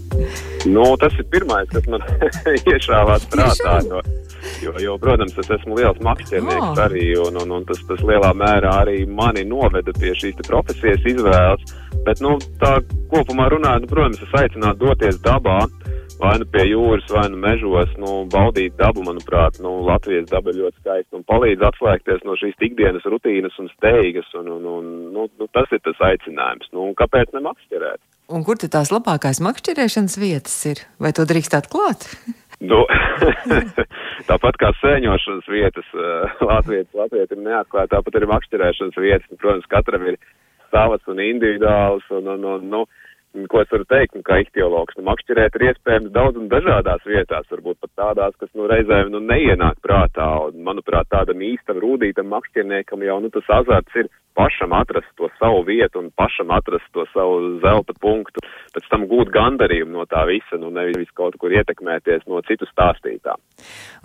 nu, 0.74 0.86
tas 1.02 1.18
ir 1.20 1.28
pirmais, 1.28 1.68
kas 1.74 1.90
man 1.92 2.06
iešāvās 2.72 3.28
prātā. 3.34 3.76
No, 3.90 4.00
jo, 4.64 4.72
jo, 4.80 4.96
protams, 5.04 5.36
es 5.44 5.52
esmu 5.58 5.76
liels 5.76 6.00
makšķernieks 6.00 6.70
oh. 6.70 6.82
arī, 6.86 7.04
un, 7.20 7.36
un, 7.44 7.52
un 7.58 7.68
tas, 7.68 7.84
tas 7.90 8.00
lielā 8.00 8.32
mērā 8.32 8.78
arī 8.80 9.02
mani 9.04 9.44
noveda 9.44 9.92
pie 10.00 10.16
šīs 10.16 10.40
profesijas 10.48 11.04
izvēles. 11.04 11.76
Bet, 12.08 12.24
nu, 12.24 12.38
tā 12.64 12.78
kopumā 13.12 13.52
runājot, 13.52 13.90
protams, 13.92 14.24
es 14.24 14.40
aicinātu 14.40 14.86
doties 14.88 15.20
dabā. 15.20 15.66
Vai 16.20 16.34
nu 16.36 16.44
pie 16.52 16.66
jūras, 16.68 17.06
vai 17.08 17.24
nu 17.32 17.38
mežos, 17.40 17.92
nu, 17.96 18.10
baudīt 18.28 18.74
dabu, 18.76 19.00
manuprāt, 19.06 19.56
nu, 19.64 19.78
Latvijas 19.86 20.26
daba 20.28 20.52
ir 20.52 20.58
ļoti 20.60 20.82
skaista 20.82 21.16
un 21.16 21.24
palīdz 21.24 21.64
atslēgties 21.70 22.26
no 22.28 22.34
šīs 22.36 22.58
ikdienas 22.68 23.06
rutīnas 23.08 23.56
un 23.62 23.70
steigas, 23.72 24.28
un, 24.36 24.50
un, 24.52 24.66
un 24.68 24.90
nu, 25.14 25.24
nu, 25.40 25.48
tas 25.56 25.72
ir 25.72 25.80
tas 25.86 26.02
aicinājums. 26.10 26.68
Nu, 26.76 26.90
kāpēc 26.98 27.32
ne 27.32 27.40
makšķerēt? 27.46 28.02
Un 28.36 28.44
kur 28.44 28.60
tad 28.60 28.74
tās 28.76 28.92
labākās 28.92 29.40
makšķerēšanas 29.42 30.18
vietas 30.20 30.58
ir? 30.68 30.84
Vai 31.00 31.14
to 31.16 31.24
drīkst 31.28 31.56
atklāt? 31.62 32.06
Nu, 32.60 32.82
tāpat 34.28 34.58
kā 34.60 34.68
sēņošanas 34.76 35.46
vietas, 35.48 35.86
uh, 35.96 36.42
Latvijas, 36.44 36.90
Latvijas 36.92 37.30
ir 37.32 37.38
neatklāta, 37.40 37.94
tāpat 37.94 38.18
arī 38.18 38.28
makšķerēšanas 38.28 38.98
vietas. 39.00 39.30
Nu, 39.32 39.38
protams, 39.40 39.68
katram 39.72 40.04
ir 40.10 40.18
savas 40.68 41.00
un 41.08 41.22
individuāls. 41.24 42.04
Un, 42.12 42.28
un, 42.34 42.44
un, 42.50 42.66
nu, 42.68 42.82
ko 43.50 43.60
es 43.62 43.70
varu 43.70 43.86
teikt, 43.86 44.16
nu, 44.18 44.24
kā 44.26 44.40
ihtiologs, 44.42 44.96
nu, 44.98 45.04
makšķerēt 45.06 45.58
ir 45.58 45.66
iespējams 45.70 46.10
daudz 46.14 46.40
un 46.40 46.48
dažādās 46.50 47.04
vietās, 47.06 47.46
varbūt 47.52 47.78
pat 47.82 47.92
tādās, 48.02 48.34
kas, 48.40 48.50
nu, 48.58 48.66
reizēm, 48.70 49.12
nu, 49.14 49.20
neienāk 49.22 49.78
prātā, 49.84 50.26
un, 50.48 50.62
manuprāt, 50.66 51.10
tādam 51.14 51.42
īstam 51.46 51.78
rūdītam 51.82 52.30
makšķerniekam 52.32 53.06
jau, 53.06 53.20
nu, 53.22 53.30
tas 53.34 53.52
azarts 53.60 54.02
ir 54.02 54.10
pašam 54.38 54.72
atrast 54.72 55.10
to 55.18 55.28
savu 55.38 55.62
vietu 55.66 56.00
un 56.00 56.10
pašam 56.16 56.50
atrast 56.54 56.86
to 56.94 57.04
savu 57.12 57.58
zelta 57.62 57.94
punktu, 58.00 58.42
pēc 58.74 58.86
tam 58.90 59.06
gūt 59.10 59.32
gandarījumu 59.34 59.98
no 59.98 60.06
tā 60.10 60.22
visa, 60.30 60.58
nu, 60.58 60.70
nevis 60.74 61.10
kaut 61.18 61.36
kur 61.38 61.54
ietekmēties 61.54 62.26
no 62.30 62.42
citu 62.46 62.66
stāstītā. 62.70 63.36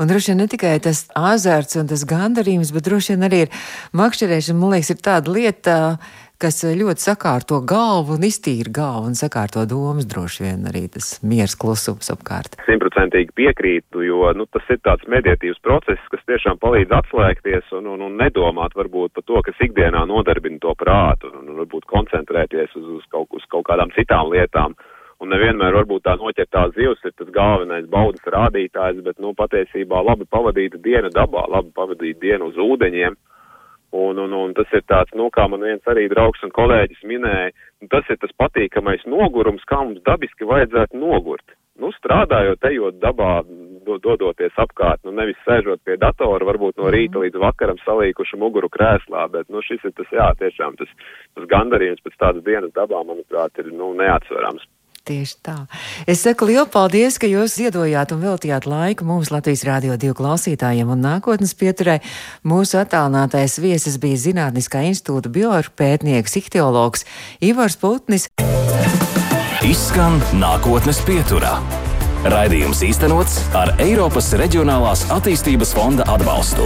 Un 0.01 0.09
droši 0.09 0.33
vien 0.33 0.41
ne 0.43 0.49
tikai 0.51 0.75
tas 0.83 1.05
azarts 1.17 1.77
un 1.79 1.89
tas 1.89 2.05
gandarījums, 2.09 2.73
bet 2.75 2.89
droši 2.89 3.13
vien 3.13 3.29
arī 3.29 3.45
ir 3.45 3.65
makšķerēšana, 3.95 4.59
man 4.59 4.75
liekas, 4.75 4.91
ir 4.93 5.01
tāda 5.05 5.37
lieta, 5.37 5.77
uh, 5.93 6.24
kas 6.41 6.61
eh, 6.65 6.75
ļoti 6.77 7.03
sakārto 7.03 7.59
galvu 7.67 8.15
un 8.17 8.25
iztīra 8.27 8.71
galvu 8.77 9.11
un 9.11 9.17
sakārto 9.19 9.63
domas, 9.69 10.07
droši 10.09 10.45
vien 10.45 10.65
arī 10.69 10.85
tas 10.91 11.15
miers 11.23 11.55
klusums 11.59 12.11
apkārt. 12.13 12.57
Simtprocentīgi 12.67 13.35
piekrītu, 13.39 14.03
jo 14.05 14.31
nu, 14.37 14.47
tas 14.51 14.67
ir 14.73 14.81
tāds 14.85 15.07
mediatīvs 15.11 15.61
process, 15.65 16.09
kas 16.11 16.25
tiešām 16.29 16.59
palīdz 16.63 16.95
atslēgties 16.99 17.71
un, 17.79 17.87
un, 17.93 18.03
un 18.07 18.17
nedomāt 18.19 18.75
varbūt 18.77 19.15
par 19.15 19.27
to, 19.29 19.43
kas 19.47 19.63
ikdienā 19.67 20.05
nodarbina 20.09 20.59
to 20.63 20.75
prātu 20.79 21.31
un, 21.31 21.47
un 21.51 21.63
varbūt 21.63 21.87
koncentrēties 21.91 22.75
uz, 22.79 22.89
uz, 22.99 23.07
kaut, 23.13 23.31
uz 23.35 23.47
kaut 23.51 23.67
kādām 23.69 23.93
citām 23.95 24.33
lietām. 24.33 24.75
Un 25.23 25.31
nevienmēr 25.31 25.71
varbūt 25.77 26.03
tā 26.03 26.17
noķertā 26.19 26.65
zivs 26.75 27.05
ir 27.07 27.13
tas 27.15 27.29
galvenais 27.31 27.85
baudas 27.87 28.25
rādītājs, 28.27 28.99
bet, 29.05 29.15
nu, 29.23 29.31
patiesībā 29.37 30.01
labi 30.03 30.27
pavadīta 30.27 30.81
diena 30.83 31.07
dabā, 31.13 31.45
labi 31.53 31.71
pavadīta 31.77 32.19
diena 32.19 32.49
uz 32.49 32.59
ūdeņiem, 32.59 33.15
uh, 33.15 33.34
Un, 33.95 34.17
un, 34.19 34.33
un 34.35 34.53
tas 34.57 34.71
ir 34.75 34.83
tāds, 34.91 35.13
nu, 35.15 35.29
kā 35.31 35.45
man 35.47 35.61
viens 35.63 35.91
arī 35.91 36.09
draugs 36.11 36.41
un 36.43 36.51
kolēģis 36.55 37.05
minēja, 37.07 37.53
tas 37.93 38.09
ir 38.11 38.17
tas 38.19 38.33
patīkamais 38.41 39.05
nogurums, 39.07 39.63
kā 39.69 39.79
mums 39.83 40.03
dabiski 40.03 40.47
vajadzētu 40.49 40.99
nogurt. 40.99 41.55
Nu, 41.79 41.91
strādājot, 41.95 42.63
ejot 42.69 42.99
dabā, 43.03 43.31
do, 43.87 43.97
dodoties 44.03 44.55
apkārt, 44.59 45.01
nu, 45.03 45.11
nevis 45.15 45.39
sēžot 45.47 45.81
pie 45.87 45.97
datora, 45.99 46.47
varbūt 46.47 46.79
no 46.79 46.91
rīta 46.91 47.19
līdz 47.23 47.39
vakaram 47.43 47.79
salīkuši 47.83 48.39
muguru 48.39 48.71
krēslā, 48.71 49.25
bet, 49.31 49.47
nu, 49.51 49.63
šis 49.63 49.83
ir 49.87 49.95
tas, 49.95 50.11
jā, 50.11 50.29
tiešām 50.39 50.79
tas, 50.79 50.91
tas 51.35 51.49
gandarījums 51.51 52.03
pēc 52.03 52.15
tādas 52.19 52.47
dienas 52.47 52.75
dabā, 52.75 53.03
manuprāt, 53.07 53.59
ir, 53.63 53.71
nu, 53.75 53.91
neatsverams. 53.99 54.63
Tieši 55.05 55.35
tā. 55.45 55.53
Es 56.09 56.23
saku 56.25 56.47
lielu 56.49 56.65
paldies, 56.65 57.19
ka 57.21 57.27
jūs 57.29 57.59
ziedojāt 57.59 58.09
un 58.15 58.23
veltījāt 58.25 58.65
laiku 58.65 59.05
mums 59.05 59.29
Latvijas 59.29 59.61
Rādio 59.67 59.93
2 60.01 60.15
klausītājiem 60.17 60.89
un 60.89 61.05
nākotnes 61.05 61.53
pieturē. 61.59 61.99
Mūsu 62.41 62.79
attālinātais 62.81 63.59
viesis 63.61 63.99
bija 64.01 64.17
Zinātniskā 64.23 64.81
institūta 64.89 65.29
biopētnieks, 65.29 66.39
ihtiologs 66.41 67.05
Ivars 67.45 67.77
Putnis. 67.77 68.25
Izskan 69.61 70.17
nākotnes 70.41 71.05
pieturā. 71.05 71.59
Raidījums 72.25 72.81
īstenots 72.89 73.43
ar 73.53 73.75
Eiropas 73.77 74.33
Reģionālās 74.41 75.05
attīstības 75.13 75.77
fonda 75.77 76.09
atbalstu. 76.17 76.65